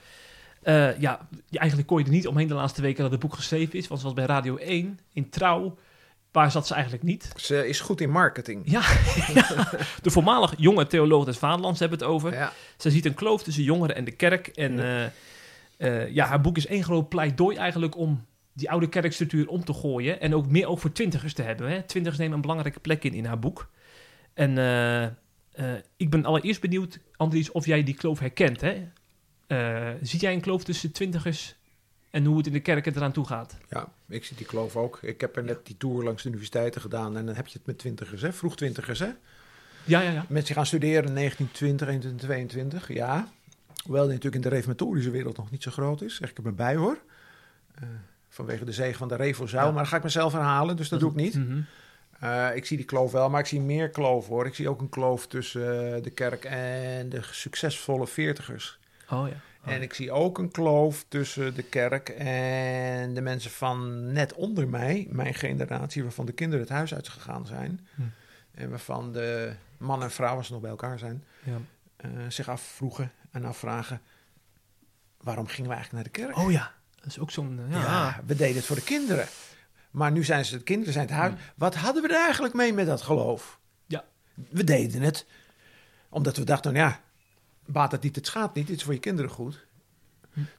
[0.62, 3.78] Eh, ja, eigenlijk kon je er niet omheen de laatste weken dat het boek geschreven
[3.78, 5.76] is, want was bij Radio 1 in Trouw.
[6.36, 7.32] Waar zat ze eigenlijk niet?
[7.36, 8.62] Ze is goed in marketing.
[8.64, 8.80] Ja,
[9.34, 9.70] ja.
[10.02, 12.32] de voormalig jonge theoloog des Vaderlands hebben het over.
[12.32, 12.52] Ja.
[12.76, 14.46] Ze ziet een kloof tussen jongeren en de kerk.
[14.46, 15.10] En Ja.
[15.76, 19.64] eh, eh, ja, haar boek is één groot pleidooi eigenlijk om die oude kerkstructuur om
[19.64, 20.20] te gooien.
[20.20, 21.70] En ook meer ook voor twintigers te hebben.
[21.70, 21.82] Hè.
[21.82, 23.70] Twintigers nemen een belangrijke plek in in haar boek.
[24.34, 28.60] En eh, ik ben allereerst benieuwd, Andries, of jij die kloof herkent.
[28.60, 28.74] Hè?
[30.02, 31.54] Zie jij een kloof tussen twintigers
[32.10, 33.56] en hoe het in de kerk eraan toe gaat?
[33.70, 34.98] Ja, ik zie die kloof ook.
[35.02, 37.16] Ik heb er net die tour langs de universiteiten gedaan.
[37.16, 38.32] En dan heb je het met twintigers, hè?
[38.32, 39.10] Vroeg twintigers, hè?
[39.84, 40.24] Ja, ja, ja.
[40.28, 43.28] Mensen gaan studeren in 1920, 1922, ja.
[43.84, 46.16] Hoewel die natuurlijk in de reformatorische wereld nog niet zo groot is.
[46.16, 46.98] Zeg ik er maar bij, hoor.
[47.74, 47.88] Eh,
[48.28, 49.66] vanwege de zegen van de Revozuil.
[49.66, 49.70] Ja.
[49.70, 51.34] Maar dat ga ik mezelf herhalen, dus dat doe ik niet.
[51.34, 51.60] Mhm.
[52.20, 54.46] Eh, ik zie die kloof wel, maar ik zie meer kloof, hoor.
[54.46, 58.78] Ik zie ook een kloof tussen eh, de kerk en de succesvolle veertigers.
[59.10, 59.36] Oh ja.
[59.66, 64.32] Oh, En ik zie ook een kloof tussen de kerk en de mensen van net
[64.34, 67.86] onder mij, mijn generatie, waarvan de kinderen het huis uitgegaan zijn.
[67.94, 68.02] Hm.
[68.54, 71.56] En waarvan de man en vrouw, als ze nog bij elkaar zijn, ja.
[71.96, 74.00] eh, zich afvroegen en afvragen:
[75.20, 76.36] waarom gingen we eigenlijk naar de kerk?
[76.46, 76.72] Oh ja.
[76.94, 77.60] Dat is ook zo'n...
[77.66, 77.80] eh, Ja.
[77.82, 79.26] Ja, we deden het voor de kinderen.
[79.90, 81.32] Maar nu zijn ze de kinderen zijn het huis.
[81.54, 83.58] Wat hadden we er eigenlijk mee met dat geloof?
[83.86, 84.04] Ja.
[84.34, 85.26] We deden het
[86.08, 87.00] omdat we dachten, nou ja,
[87.66, 88.68] baat het niet, het schaadt niet.
[88.68, 89.64] Het is voor je kinderen goed.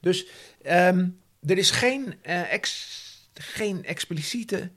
[0.00, 0.26] Dus
[0.62, 1.08] ehm,
[1.46, 2.96] er is geen, eh, ex,
[3.34, 4.70] geen expliciete,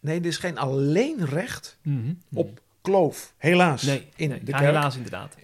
[0.00, 2.12] nee, er is geen alleen recht Mhm.
[2.32, 3.34] op kloof.
[3.36, 3.82] Helaas.
[3.82, 5.34] Nee, in nee, de ja, helaas inderdaad.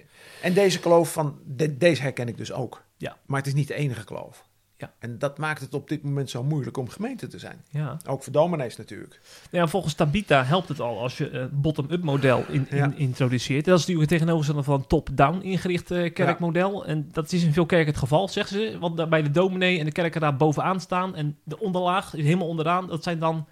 [0.42, 2.84] En deze kloof van, de- deze herken ik dus ook.
[2.96, 3.18] Ja.
[3.26, 4.48] Maar het is niet de enige kloof.
[4.80, 4.92] Ja.
[4.98, 7.64] En dat maakt het op dit moment zo moeilijk om gemeente te zijn.
[7.70, 7.96] Ja.
[8.06, 9.20] Ook voor dominees natuurlijk.
[9.50, 12.92] Ja, volgens Tabita helpt het al als je een bottom-up model in, in- Ja.
[12.96, 13.64] introduceert.
[13.64, 16.86] Dat is natuurlijk het tegenovergestelde van een top-down ingericht eh, kerkmodel.
[16.86, 18.78] En dat is in veel kerken het geval, zeggen ze.
[18.78, 21.14] Want bij de dominee en de kerken daar bovenaan staan.
[21.14, 23.46] En de onderlaag, helemaal onderaan, dat zijn dan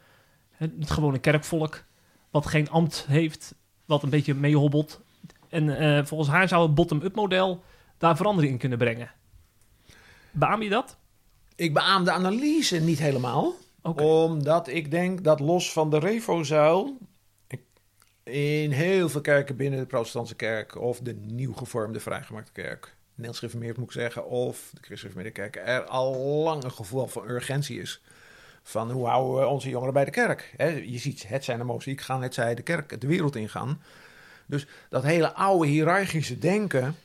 [0.50, 1.84] het, het gewone kerkvolk.
[2.30, 3.54] Wat geen ambt heeft,
[3.84, 5.00] wat een beetje meehobbelt.
[5.48, 7.62] En eh, volgens haar zou een bottom-up model
[7.98, 9.10] daar verandering in kunnen brengen.
[10.30, 10.97] Beaam je dat?
[11.58, 13.54] Ik beaam de analyse niet helemaal.
[13.82, 16.98] Omdat ik denk dat los van de refozuil...
[17.46, 17.62] ik-
[18.22, 20.80] in heel veel kerken binnen de protestantse kerk...
[20.80, 22.96] of de nieuw gevormde vrijgemaakte kerk...
[23.08, 24.26] Nederlands gereformeerd moet ik zeggen...
[24.26, 25.56] of de christelijke kerk...
[25.56, 28.02] er al lang een gevoel van urgentie is...
[28.62, 30.54] van hoe houden we onze jongeren bij de kerk.
[30.86, 32.22] Je ziet, het zijn de mozaïek gaan...
[32.22, 33.82] het zij de kerk de wereld ingaan.
[34.46, 36.96] Dus dat hele oude hiërarchische denken...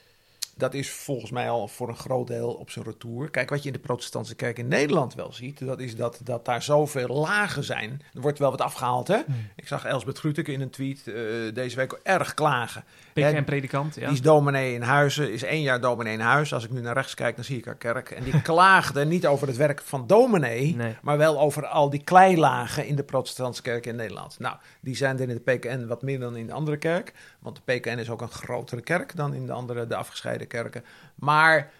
[0.57, 3.29] dat is volgens mij al voor een groot deel op zijn retour.
[3.29, 5.65] Kijk, wat je in de protestantse kerk in Nederland wel ziet...
[5.65, 8.01] dat is dat, dat daar zoveel lagen zijn.
[8.13, 9.19] Er wordt wel wat afgehaald, hè?
[9.55, 11.13] Ik zag Elsbeth Grütke in een tweet eh,
[11.53, 12.83] deze week erg klagen.
[13.13, 14.01] PKN-predikant, ja.
[14.01, 16.53] Die is dominee in Huizen, is één jaar dominee in Huis.
[16.53, 18.11] Als ik nu naar rechts kijk, dan zie ik haar kerk.
[18.11, 20.75] En die klaagde niet over het werk van dominee...
[20.75, 20.95] Nee.
[21.01, 24.39] maar wel over al die kleilagen in de protestantse kerk in Nederland.
[24.39, 27.13] Nou, die zijn er in de PKN wat meer dan in de andere kerk.
[27.39, 30.85] Want de PKN is ook een grotere kerk dan in de andere, de afgescheiden kerken.
[31.15, 31.71] Maar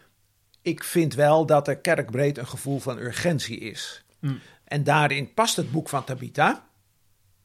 [0.62, 4.04] ik vind wel dat er kerkbreed een gevoel van urgentie is.
[4.20, 4.40] Mm.
[4.64, 6.68] En daarin past het boek van Tabitha...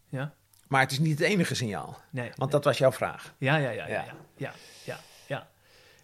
[0.08, 0.34] Ja?
[0.68, 2.00] maar het is niet het enige signaal.
[2.10, 2.30] Nee.
[2.36, 3.34] Want dat was jouw vraag.
[3.38, 4.04] Ja, ja, ja, ja,
[4.36, 4.52] Ja.
[4.84, 5.48] ja, ja,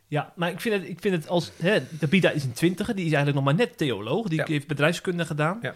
[0.06, 1.50] ja, maar ik vind het, ik vind het als...
[1.56, 4.28] Hè, Pita is een twintiger, die is eigenlijk nog maar net theoloog.
[4.28, 5.58] Die heeft bedrijfskunde gedaan.
[5.62, 5.74] Ja.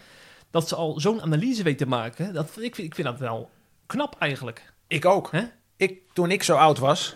[0.51, 3.49] Dat ze al zo'n analyse weet te maken, dat, ik, vind, ik vind dat wel
[3.85, 4.73] knap eigenlijk.
[4.87, 5.31] Ik ook.
[5.31, 5.43] Hè?
[5.75, 7.15] Ik, toen ik zo oud was,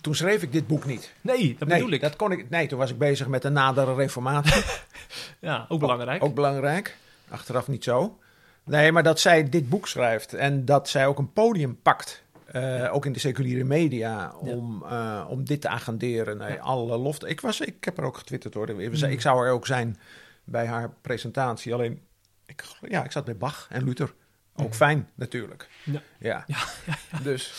[0.00, 1.12] toen schreef ik dit boek niet.
[1.20, 2.00] Nee, dat nee, bedoel ik.
[2.00, 4.62] Dat kon ik, nee, toen was ik bezig met de nadere reformatie.
[5.40, 6.22] ja, ook belangrijk.
[6.24, 6.96] Ook belangrijk.
[7.28, 8.18] Achteraf niet zo.
[8.64, 12.22] Nee, maar dat zij dit boek schrijft en dat zij ook een podium pakt.
[12.46, 14.32] eh, ook in de seculiere media, Ja.
[14.54, 16.36] om, eh, om dit te agenderen.
[16.38, 16.54] Nee, Ja.
[16.54, 16.60] Mm.
[16.60, 17.24] alle lof.
[17.24, 18.76] Ik, was, ik heb er ook getwitterd hoor.
[18.76, 19.98] We zei- Ik zou er ook zijn
[20.44, 21.74] bij haar presentatie.
[21.74, 22.00] Alleen,
[22.46, 24.14] ik, ja, ik zat bij Bach en Luther.
[24.62, 25.68] Ook fijn, natuurlijk.
[25.84, 26.02] Ja.
[26.18, 26.44] Ja.
[26.46, 26.64] Ja,
[27.22, 27.52] Dus,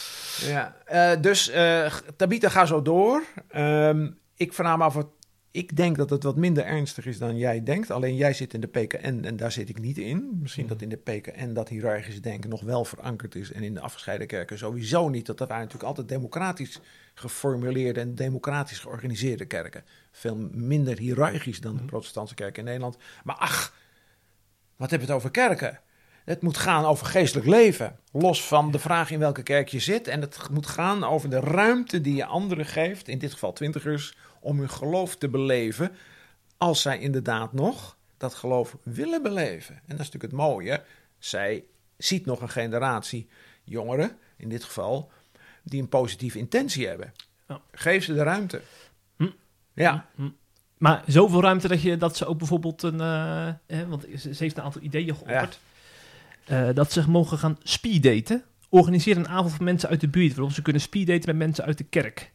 [0.48, 0.76] ja.
[0.86, 3.24] Eh, dus eh, Tabitha, ga zo door.
[3.48, 5.08] Ehm, ik vraag me af, wat,
[5.52, 7.92] ik denk dat het wat minder ernstig is dan jij denkt.
[7.92, 10.40] Alleen jij zit in de PKN en daar zit ik niet in.
[10.42, 13.52] Misschien dat in de PKN dat hiërarchische denken nog wel verankerd is.
[13.52, 15.26] En in de afgescheiden kerken sowieso niet.
[15.26, 16.80] Dat dat waren natuurlijk altijd democratisch
[17.14, 19.84] geformuleerde en democratisch georganiseerde kerken.
[20.12, 22.98] Veel minder hiërarchisch dan de protestantse kerken in Nederland.
[23.24, 23.74] Maar ach,
[24.76, 25.80] wat hebben we het over kerken?
[26.26, 28.00] Het moet gaan over geestelijk leven.
[28.12, 30.08] Los van de vraag in welke kerk je zit.
[30.08, 34.18] En het moet gaan over de ruimte die je anderen geeft, in dit geval twintigers,
[34.40, 35.92] om hun geloof te beleven.
[36.58, 39.76] Als zij inderdaad nog dat geloof willen beleven.
[39.76, 40.84] En dat is natuurlijk het mooie.
[41.20, 41.64] Zij
[41.98, 43.30] ziet nog een generatie
[43.64, 45.12] jongeren, in dit geval,
[45.64, 47.14] die een positieve intentie hebben.
[47.72, 48.62] Geef ze de ruimte.
[49.18, 49.30] Hm.
[49.74, 50.06] Ja,
[50.78, 53.02] Maar zoveel ruimte dat, je, dat ze ook bijvoorbeeld een...
[53.02, 55.60] eh, want ze, ze heeft een aantal ideeën geopperd.
[56.52, 58.44] Eh, dat ze mogen gaan speeddaten.
[58.70, 60.34] Organiseer een avond voor mensen uit de buurt...
[60.34, 62.32] waarop ze kunnen speeddaten met mensen uit de kerk.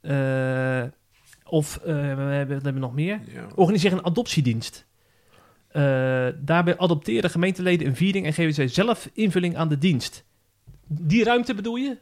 [0.00, 0.82] Eh,
[1.44, 3.20] of, eh, we hebben, wat hebben we nog meer?
[3.32, 3.46] ja.
[3.54, 4.86] Organiseer een adoptiedienst.
[6.38, 8.26] Daarbij adopteren gemeenteleden een viering...
[8.26, 10.24] en geven zij zelf invulling aan de dienst.
[10.86, 11.98] Die ruimte bedoel je?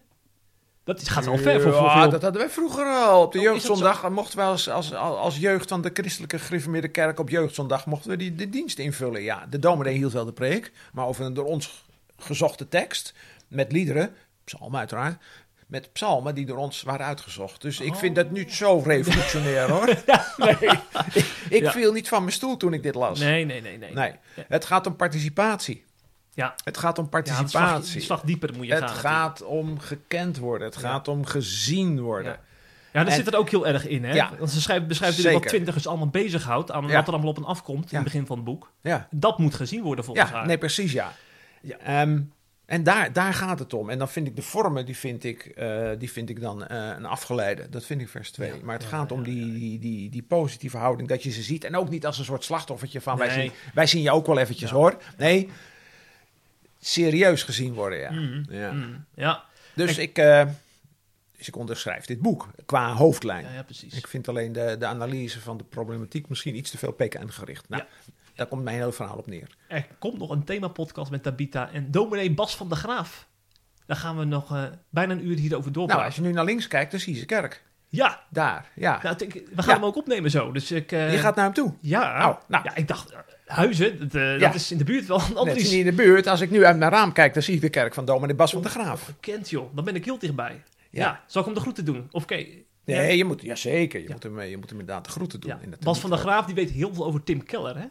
[0.97, 2.11] Dat gaat wel ver voor, voor Ja, veel...
[2.11, 3.22] dat hadden wij vroeger al.
[3.22, 7.18] Op de Oh, jeugdzondag mochten we als, als, als jeugd van de christelijke gereformeerde kerk
[7.18, 9.22] op jeugdzondag mochten we die de dienst invullen.
[9.22, 11.84] Ja, de dominee hield wel de preek, maar over een door ons
[12.18, 13.14] gezochte tekst
[13.49, 14.14] met liederen,
[14.45, 15.22] psalmen uiteraard,
[15.66, 17.61] met psalmen die door ons waren uitgezocht.
[17.62, 19.86] Dus ik vind dat niet zo revolutionair hoor.
[20.36, 20.80] nee, ik,
[21.49, 21.70] ik Ja.
[21.70, 23.18] viel niet van mijn stoel toen ik dit las.
[23.18, 23.93] Nee, nee, nee, nee.
[23.93, 24.45] Nee, Ja.
[24.49, 25.84] het gaat om participatie.
[26.35, 26.55] Ja.
[26.64, 27.97] Het gaat om Ja, een slag, participatie.
[27.97, 28.89] een slag dieper moet je het gaan.
[28.95, 29.14] natuurlijk.
[29.16, 30.66] gaat om gekend worden.
[30.66, 32.39] Het gaat om gezien worden.
[32.93, 33.05] Ja.
[33.05, 34.12] Daar zit er ook heel erg in, hè?
[34.14, 34.31] Ja.
[34.39, 36.70] Want ze schrijft, beschrijft natuurlijk wat twintigers allemaal bezighoudt...
[36.70, 36.95] aan Ja.
[36.95, 38.70] wat er allemaal op en afkomt in het begin van het boek.
[38.81, 40.47] Ja, Dat moet gezien worden volgens ja haar.
[40.47, 41.12] nee, precies ja.
[41.61, 41.76] Ja.
[41.78, 42.20] Ehm,
[42.66, 43.91] En daar, daar gaat het om.
[43.91, 46.91] En dan vind ik de vormen, die vind ik, eh, die vind ik dan eh,
[46.97, 47.68] een afgeleide.
[47.68, 48.49] Dat vind ik vers 2.
[48.49, 51.64] Ja, maar het gaat om die, die, die, die positieve houding, dat je ze ziet.
[51.64, 54.39] En ook niet als een soort slachtoffertje van, wij, zien, wij zien je ook wel
[54.39, 54.97] eventjes hoor.
[55.16, 55.49] Nee,
[56.81, 58.11] serieus gezien worden, ja.
[58.11, 58.72] Mm, ja.
[58.72, 59.45] mm, ja.
[59.74, 60.47] Dus, En- ik, eh,
[61.37, 63.45] dus ik onderschrijf dit boek qua hoofdlijn.
[63.45, 63.95] ja, ja, precies.
[63.95, 67.68] Ik vind alleen de, de analyse van de problematiek misschien iets te veel PKN gericht.
[67.68, 67.83] Nou,
[68.35, 69.57] daar komt mijn hele verhaal op neer.
[69.68, 73.28] Er komt nog een themapodcast met Tabita en dominee Bas van der Graaf.
[73.87, 76.05] Daar gaan we nog eh, bijna een uur hierover Nou, doorpraten.
[76.05, 77.62] als je nu naar links kijkt, dan zie je ze kerk.
[77.93, 79.01] Ja, Daar, ja.
[79.03, 79.74] nou, ik we gaan Ja.
[79.74, 80.53] hem ook opnemen zo.
[80.53, 81.74] Dus ik, eh, je gaat naar hem toe.
[81.80, 82.64] ja, Oh, nou.
[82.64, 84.38] ja, ik dacht, eh, Huizen, dat, eh, Ja.
[84.38, 85.70] dat is in de buurt wel een Net Andries.
[85.70, 86.26] niet in de buurt.
[86.26, 88.51] Als ik nu uit mijn raam kijk, dan zie ik de kerk van dominee Bas
[88.53, 89.07] van de Graaf.
[89.07, 90.62] Bekend joh, dan ben ik heel dichtbij.
[90.91, 91.05] Ja.
[91.05, 91.24] Ja.
[91.26, 92.09] zal ik hem de groeten doen?
[92.11, 92.34] Of oké.
[92.34, 93.01] Nee, Ja.
[93.03, 94.01] je moet, ja zeker.
[94.03, 95.55] Je, moet hem, je moet hem inderdaad de groeten doen.
[95.62, 96.24] In Bas van teniet.
[96.24, 97.86] Graaf die weet heel veel over Tim Keller, hè?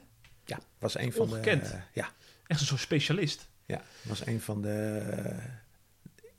[0.45, 1.65] Ja, was een van Ongekend.
[1.65, 1.75] de...
[1.93, 2.09] ja,
[2.47, 3.49] Echt een soort specialist.
[3.65, 5.01] ja, was een van de...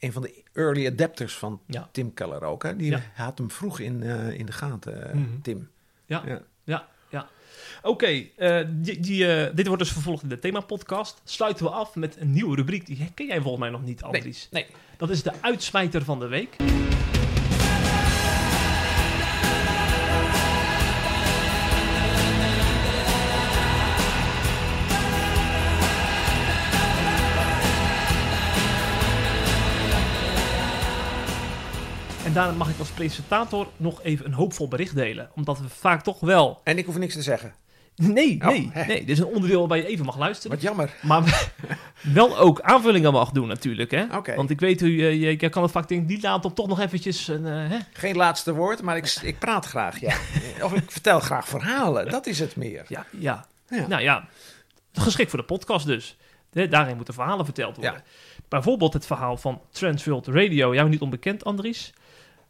[0.00, 1.88] een van de early adapters van Ja.
[1.92, 2.62] Tim Keller ook.
[2.62, 2.76] Hè?
[2.76, 5.40] Die had hem vroeg in, eh, in de gaten, eh, Mhm.
[5.42, 5.70] Tim.
[6.06, 6.22] Ja,
[6.64, 6.88] Ja.
[7.08, 7.28] ja.
[7.82, 11.20] Oké, eh, die, die, dit wordt dus vervolgd in de themapodcast.
[11.24, 12.86] Sluiten we af met een nieuwe rubriek.
[12.86, 14.48] Die ken jij volgens mij nog niet, Andries.
[14.50, 16.56] Nee, Dat is de uitsmijter van de week.
[32.30, 35.30] En daarom mag ik als presentator nog even een hoopvol bericht delen.
[35.34, 36.60] Omdat we vaak toch wel...
[36.64, 37.54] En ik hoef niks te zeggen.
[37.94, 38.84] Nee, Oh, nee, hè.
[38.84, 38.98] nee.
[38.98, 40.50] Dit is een onderdeel waarbij je even mag luisteren.
[40.50, 40.94] Wat jammer.
[41.02, 41.50] Maar
[42.14, 44.06] wel ook aanvullingen mag doen natuurlijk, hè?
[44.36, 46.80] Want ik weet hoe je, je, kan het vaak denken, niet laten om toch nog
[46.80, 47.78] eventjes een, eh, hè?
[47.92, 50.16] Geen laatste woord, maar ik, ik praat graag, ja.
[50.64, 52.10] Of ik vertel graag verhalen.
[52.10, 52.84] Dat is het meer.
[52.88, 53.46] Ja, ja.
[53.68, 53.86] Ja.
[53.86, 54.28] Nou ja,
[54.92, 56.16] geschikt voor de podcast dus.
[56.50, 57.94] Daarin moeten verhalen verteld worden.
[57.94, 58.02] Ja.
[58.48, 61.92] Bijvoorbeeld het verhaal van Transworld Radio, jou niet onbekend, Andries.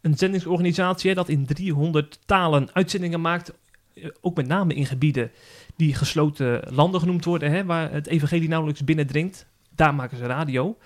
[0.01, 3.53] Een zendingsorganisatie hè, dat in 300 talen uitzendingen maakt.
[3.95, 5.31] eh, Ook met name in gebieden
[5.77, 9.47] die gesloten landen genoemd worden, hè, waar het evangelie nauwelijks binnendringt.
[9.75, 10.79] Daar maken ze radio.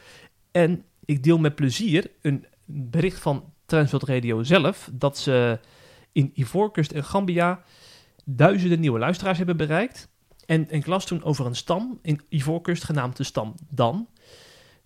[0.50, 5.58] En ik deel met plezier een bericht van Transworld Radio zelf, dat ze
[6.12, 7.62] in Ivoorkust en Gambia
[8.24, 10.08] duizenden nieuwe luisteraars hebben bereikt.
[10.46, 14.08] En ik las toen over een stam in Ivoorkust genaamd de stam Dan.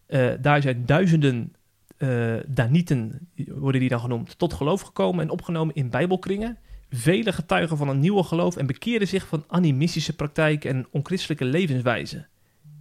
[0.07, 1.55] Eh, daar zijn duizenden
[1.99, 6.59] eh Danieten, worden die dan genoemd, tot geloof gekomen en opgenomen in bijbelkringen.
[6.91, 12.27] Vele getuigen van een nieuwe geloof en bekeerden zich van animistische praktijken en onchristelijke levenswijze.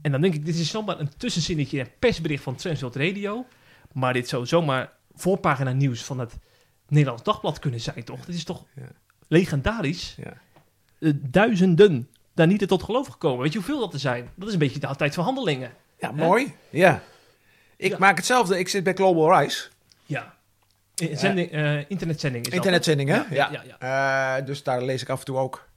[0.01, 3.45] En dan denk ik, dit is zomaar een tussenzinnetje in een persbericht van Transworld Radio.
[3.93, 6.37] Maar dit zou zomaar voorpagina nieuws van het
[6.87, 8.25] Nederlands Dagblad kunnen zijn, toch?
[8.25, 8.83] Dit is toch Ja.
[9.27, 10.15] legendarisch?
[10.23, 10.33] Ja.
[10.99, 13.39] Eh, duizenden daar niet tot geloof gekomen.
[13.41, 14.29] Weet je hoeveel dat er zijn?
[14.35, 15.71] Dat is een beetje de tijd van handelingen.
[15.99, 16.53] Ja, mooi.
[16.69, 17.01] Ja.
[17.77, 17.97] Ik Ja.
[17.97, 18.59] maak hetzelfde.
[18.59, 19.67] Ik zit bij Global Rise.
[20.05, 20.35] Ja.
[20.95, 23.15] Eh, Zending, eh, internetzending is Internetzending, hè?
[23.15, 24.37] Ja, ja, ja.
[24.39, 25.67] Eh, dus daar lees ik af en toe ook,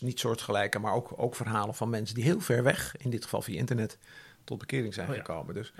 [0.00, 3.42] niet soortgelijke, maar ook, ook verhalen van mensen die heel ver weg, in dit geval
[3.42, 3.98] via internet,
[4.44, 5.54] tot bekering zijn Oh gekomen.
[5.54, 5.72] Dus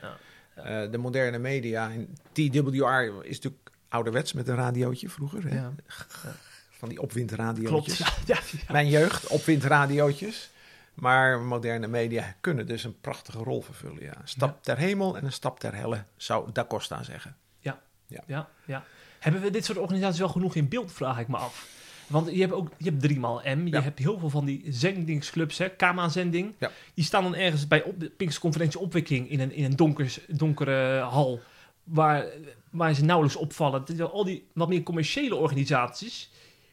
[0.55, 5.49] eh, de moderne media, en TWR is natuurlijk ouderwets met een radiootje vroeger.
[5.49, 5.55] Hè?
[5.55, 5.73] Ja.
[6.79, 7.97] Van die opwindradiootjes.
[7.97, 8.69] Klopt.
[8.73, 10.51] Mijn jeugd, opwindradiootjes.
[10.95, 14.03] Maar moderne media kunnen dus een prachtige rol vervullen.
[14.03, 14.17] Ja.
[14.21, 14.59] Een stap Ja.
[14.61, 17.37] ter hemel en een stap ter helle, zou Da Costa zeggen.
[17.61, 18.85] Ja, ja.
[19.19, 21.69] Hebben we dit soort organisaties wel genoeg in beeld, vraag ik me af.
[22.07, 23.81] Want je hebt ook je hebt 3 M, je Ja.
[23.83, 26.55] hebt heel veel van die zendingsclubs, hè, Kama-zending.
[26.59, 26.71] Ja.
[26.95, 30.99] Die staan dan ergens bij op, de Pinksterconferentie Opwekking in een, in een donkers, donkere
[31.01, 31.41] hal,
[31.85, 32.25] waar,
[32.71, 33.85] waar ze nauwelijks opvallen.
[34.13, 36.31] Al die wat meer commerciële organisaties,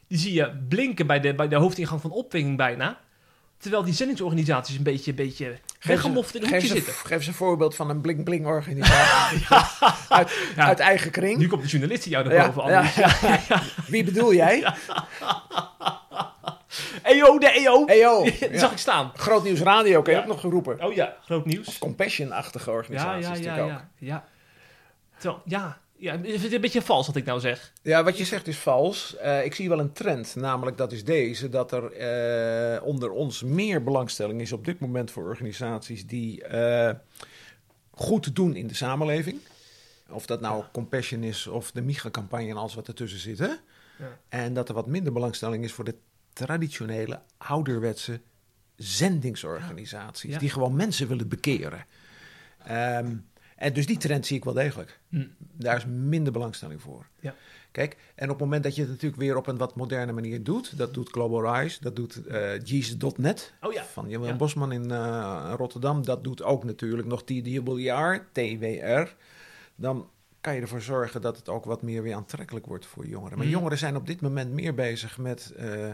[0.08, 3.00] die zie je blinken bij de, bij de hoofdingang van Opwekking bijna.
[3.60, 6.94] Terwijl die zendingsorganisaties een beetje, een beetje weggemoffeld in een hoekje zitten.
[6.94, 9.48] Geef ze een voorbeeld van een bling-bling organisatie.
[10.10, 10.66] uit, Ja.
[10.66, 11.38] uit eigen kring.
[11.38, 12.92] Nu komt de journalist jou Ja, erboven, ja,
[13.50, 13.62] ja.
[13.88, 14.74] Wie bedoel jij?
[17.04, 17.86] EO, de EO!
[17.86, 18.26] EO.
[18.52, 18.60] Ja.
[18.60, 19.12] zag ik staan.
[19.16, 20.26] Groot Nieuws Radio kan je Ja.
[20.26, 20.84] ook nog geroepen.
[20.84, 21.78] Oh ja, groot nieuws.
[21.78, 23.70] Compassion-achtige Ja, organisaties ja, ja, natuurlijk ook.
[23.70, 24.08] ja.
[24.08, 24.24] Ja,
[25.18, 27.74] Terwijl, ja, ja, is het een beetje vals wat ik nou zeg.
[27.82, 29.16] Ja, wat je zegt is vals.
[29.16, 33.44] Eh, ik zie wel een trend, namelijk dat is deze, dat er eh, onder ons
[33.44, 36.96] meer belangstelling is op dit moment voor organisaties die eh,
[37.92, 39.40] goed doen in de samenleving.
[40.10, 43.40] Of dat nou Compassion is of de MIGA-campagne en alles wat ertussen zit.
[43.40, 43.52] Hè?
[43.98, 44.20] Ja.
[44.30, 45.96] En dat er wat minder belangstelling is voor de
[46.34, 48.22] traditionele, ouderwetse
[48.76, 50.34] zendingsorganisaties.
[50.34, 50.40] Ja.
[50.40, 51.86] Die gewoon mensen willen bekeren.
[52.64, 53.16] Ehm,
[53.60, 55.00] En dus die trend zie ik wel degelijk.
[55.10, 55.26] Hm.
[55.54, 57.06] Daar is minder belangstelling voor.
[57.20, 57.36] Ja.
[57.72, 60.44] Kijk, en op het moment dat je het natuurlijk weer op een wat moderne manier
[60.44, 62.22] doet, dat doet Global Rise, dat doet
[62.64, 63.84] Jesus.net Oh ja.
[63.84, 64.36] van Jan Ja.
[64.36, 69.14] Bosman in eh, Rotterdam, dat doet ook natuurlijk nog TWR, TWR.
[69.76, 70.10] Dan
[70.42, 73.38] kan je ervoor zorgen dat het ook wat meer weer aantrekkelijk wordt voor jongeren.
[73.38, 73.56] Maar Mhm.
[73.56, 75.90] jongeren zijn op dit moment meer bezig met eh,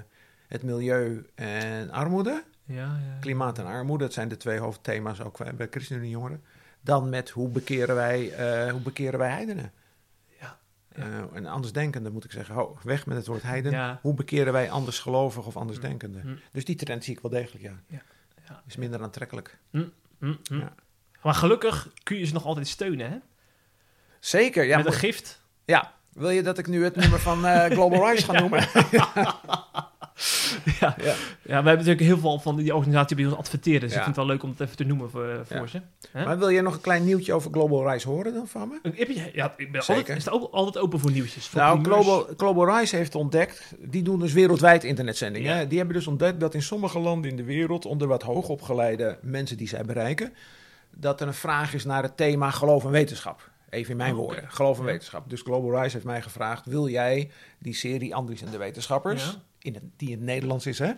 [0.47, 2.43] het milieu en armoede.
[2.65, 3.17] Ja, ja.
[3.19, 6.43] Klimaat en armoede, dat zijn de twee hoofdthema's ook bij bij ChristenUnie Jongeren.
[6.85, 9.71] Dan met hoe bekeren wij, eh, hoe bekeren wij heidenen.
[10.39, 10.57] Ja.
[10.89, 13.71] Eh, en andersdenkenden moet ik zeggen, ho, weg met het woord heiden.
[13.71, 13.99] Ja.
[14.01, 16.21] Hoe bekeren wij andersgelovigen of andersdenkenden?
[16.21, 16.35] Hm.
[16.51, 17.79] Dus die trend zie ik wel degelijk, ja.
[17.87, 18.63] Ja.
[18.67, 19.57] Is minder aantrekkelijk.
[19.71, 19.85] Hm.
[20.43, 20.73] Ja.
[21.21, 23.17] Maar gelukkig kun je ze nog altijd steunen, hè?
[24.19, 24.77] Zeker, ja.
[24.77, 25.41] Met een gift.
[25.65, 25.93] ja.
[26.15, 28.67] Wil je dat ik nu het nummer van eh, Global Rise ga noemen?
[30.79, 30.95] Ja.
[30.97, 31.03] Ja.
[31.03, 33.79] ja, we hebben natuurlijk heel veel van die organisatie bij ons adverteren.
[33.81, 35.67] Dus ik vind het wel leuk om het even te noemen voor, voor Ja.
[35.67, 35.81] ze.
[36.13, 38.79] Maar wil je nog een klein nieuwtje over Global Rise horen dan van me?
[38.95, 39.99] Heb je, ja, ik ben Zeker.
[40.01, 41.47] altijd, is ook altijd open voor nieuwtjes.
[41.47, 42.05] Voor Nou, primeurs.
[42.05, 45.69] Global, Global Rise heeft ontdekt, die doen dus wereldwijd internetzendingen.
[45.69, 49.57] Die hebben dus ontdekt dat in sommige landen in de wereld, onder wat hoogopgeleide mensen
[49.57, 50.33] die zij bereiken,
[50.97, 53.49] dat er een vraag is naar het thema geloof en wetenschap.
[53.69, 54.91] Even in mijn Oh, woorden, geloof en Ja.
[54.91, 55.29] wetenschap.
[55.29, 59.31] Dus Global Rise heeft mij gevraagd, wil jij die serie Andries en de wetenschappers, Ja.
[59.65, 60.91] In het, die in het Nederlands is hè,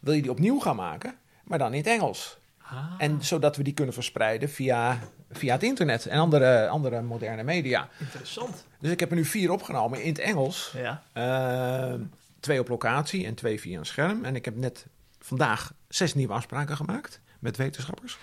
[0.00, 1.14] wil je die opnieuw gaan maken,
[1.44, 2.38] maar dan in het Engels.
[2.62, 2.94] Ah.
[2.98, 4.98] En zodat we die kunnen verspreiden via,
[5.30, 7.88] via het internet en andere, andere moderne media.
[7.98, 8.66] Interessant.
[8.80, 10.74] Dus ik heb er nu vier opgenomen in het Engels.
[10.76, 11.02] Ja.
[11.12, 12.00] Eh,
[12.40, 14.24] twee op locatie en twee via een scherm.
[14.24, 14.86] En ik heb net
[15.18, 18.18] vandaag zes nieuwe afspraken gemaakt met wetenschappers.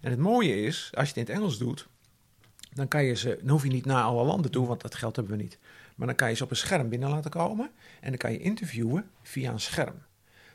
[0.00, 1.88] En het mooie is, als je het in het Engels doet,
[2.72, 5.16] dan kan je ze, dan hoef je niet naar alle landen toe, want dat geld
[5.16, 5.58] hebben we niet.
[5.98, 7.70] Maar dan kan je ze op een scherm binnen laten komen
[8.00, 10.02] en dan kan je interviewen via een scherm.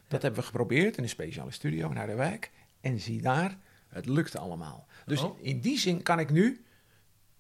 [0.08, 2.52] Dat hebben we geprobeerd in een speciale studio in Harderwijk.
[2.82, 4.88] En zie daar, het lukte allemaal.
[5.06, 5.38] Dus Oh.
[5.42, 6.64] in die zin kan ik nu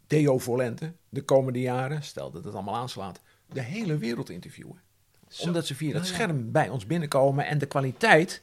[0.07, 4.81] Deo Volente de komende jaren, stel dat het allemaal aanslaat, de hele wereld interviewen.
[5.27, 5.43] Zo.
[5.43, 6.19] Omdat ze via dat Nou ja.
[6.19, 8.41] scherm bij ons binnenkomen en de kwaliteit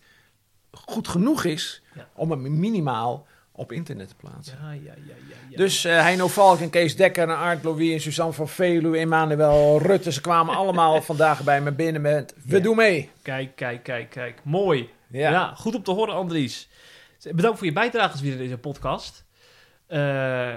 [0.71, 2.09] goed genoeg is Ja.
[2.15, 4.59] om hem minimaal op internet te plaatsen.
[4.63, 5.15] Ja, ja, ja, ja,
[5.49, 5.57] ja.
[5.57, 9.79] Dus eh Heino Valk en Kees Dekker en Art Louis en Suzanne van Veluwe, Emmanuel
[9.83, 12.63] Rutte, ze kwamen allemaal vandaag bij me binnen met we Ja.
[12.63, 13.11] doen mee.
[13.23, 14.41] Kijk, kijk, kijk, kijk.
[14.45, 14.89] Mooi.
[15.09, 15.31] Ja.
[15.31, 15.55] Ja.
[15.55, 16.69] goed om te horen, Andries.
[17.35, 19.25] Bedankt voor je bijdrage weer in deze podcast.
[19.87, 20.49] Eh,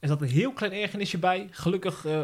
[0.00, 1.48] er zat een heel klein ergernisje bij.
[1.50, 2.20] Gelukkig eh,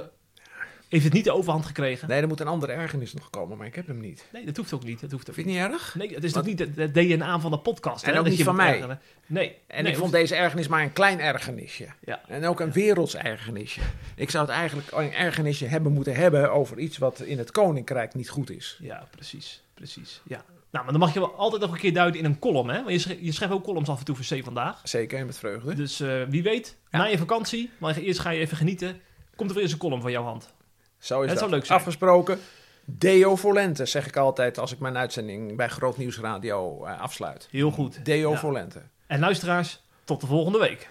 [0.97, 2.09] heeft het niet de overhand gekregen.
[2.09, 4.27] Nee, er moet een andere ergernis nog komen, maar ik heb hem niet.
[4.33, 5.01] Nee, dat hoeft ook niet.
[5.01, 5.95] Dat hoeft ook Vind je niet erg?
[5.95, 8.05] Nee, het is toch niet het, het DNA van de podcast.
[8.05, 8.73] En hè, ook dat niet je van mij.
[8.75, 9.01] ergeren.
[9.27, 9.57] Nee.
[9.67, 11.87] En nee, ik vond deze ergernis maar een klein ergernisje.
[12.05, 12.21] Ja.
[12.29, 13.81] En ook een werelds ergernisje.
[14.17, 18.15] Ik zou het eigenlijk een ergernisje hebben moeten hebben over iets wat in het koninkrijk
[18.15, 18.79] niet goed is.
[18.83, 19.63] Ja, precies.
[19.75, 20.21] Precies.
[20.25, 20.45] Ja.
[20.71, 22.77] Nou, maar dan mag je wel altijd nog een keer duiden in een column, hè?
[22.77, 24.81] Want je schrijft, je schrijft ook columns af en toe voor C vandaag.
[24.85, 25.75] Zeker, en met vreugde.
[25.75, 26.99] Dus eh, wie weet, Ja.
[26.99, 29.01] na je vakantie, maar eerst ga je even genieten,
[29.37, 30.55] komt er weer eens een column van jouw hand.
[30.99, 31.39] Zo is Het dat.
[31.39, 31.79] zou leuk zijn.
[31.79, 32.39] Afgesproken.
[32.85, 37.49] Deo Volente, zeg ik altijd als ik mijn uitzending bij Groot Nieuws Radio eh, afsluit.
[37.51, 38.05] Heel goed.
[38.05, 38.37] Deo Ja.
[38.39, 38.83] Volente.
[39.07, 40.89] En luisteraars, tot de volgende week.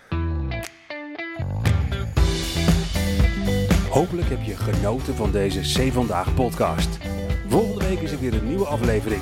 [3.90, 6.98] Hopelijk heb je genoten van deze C Vandaag podcast.
[7.48, 9.22] Volgende week is er weer een nieuwe aflevering.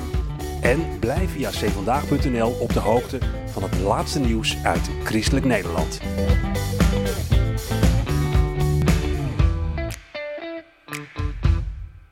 [0.62, 6.00] En blijf via cvandaag.nl op de hoogte van het laatste nieuws uit Christelijk Nederland.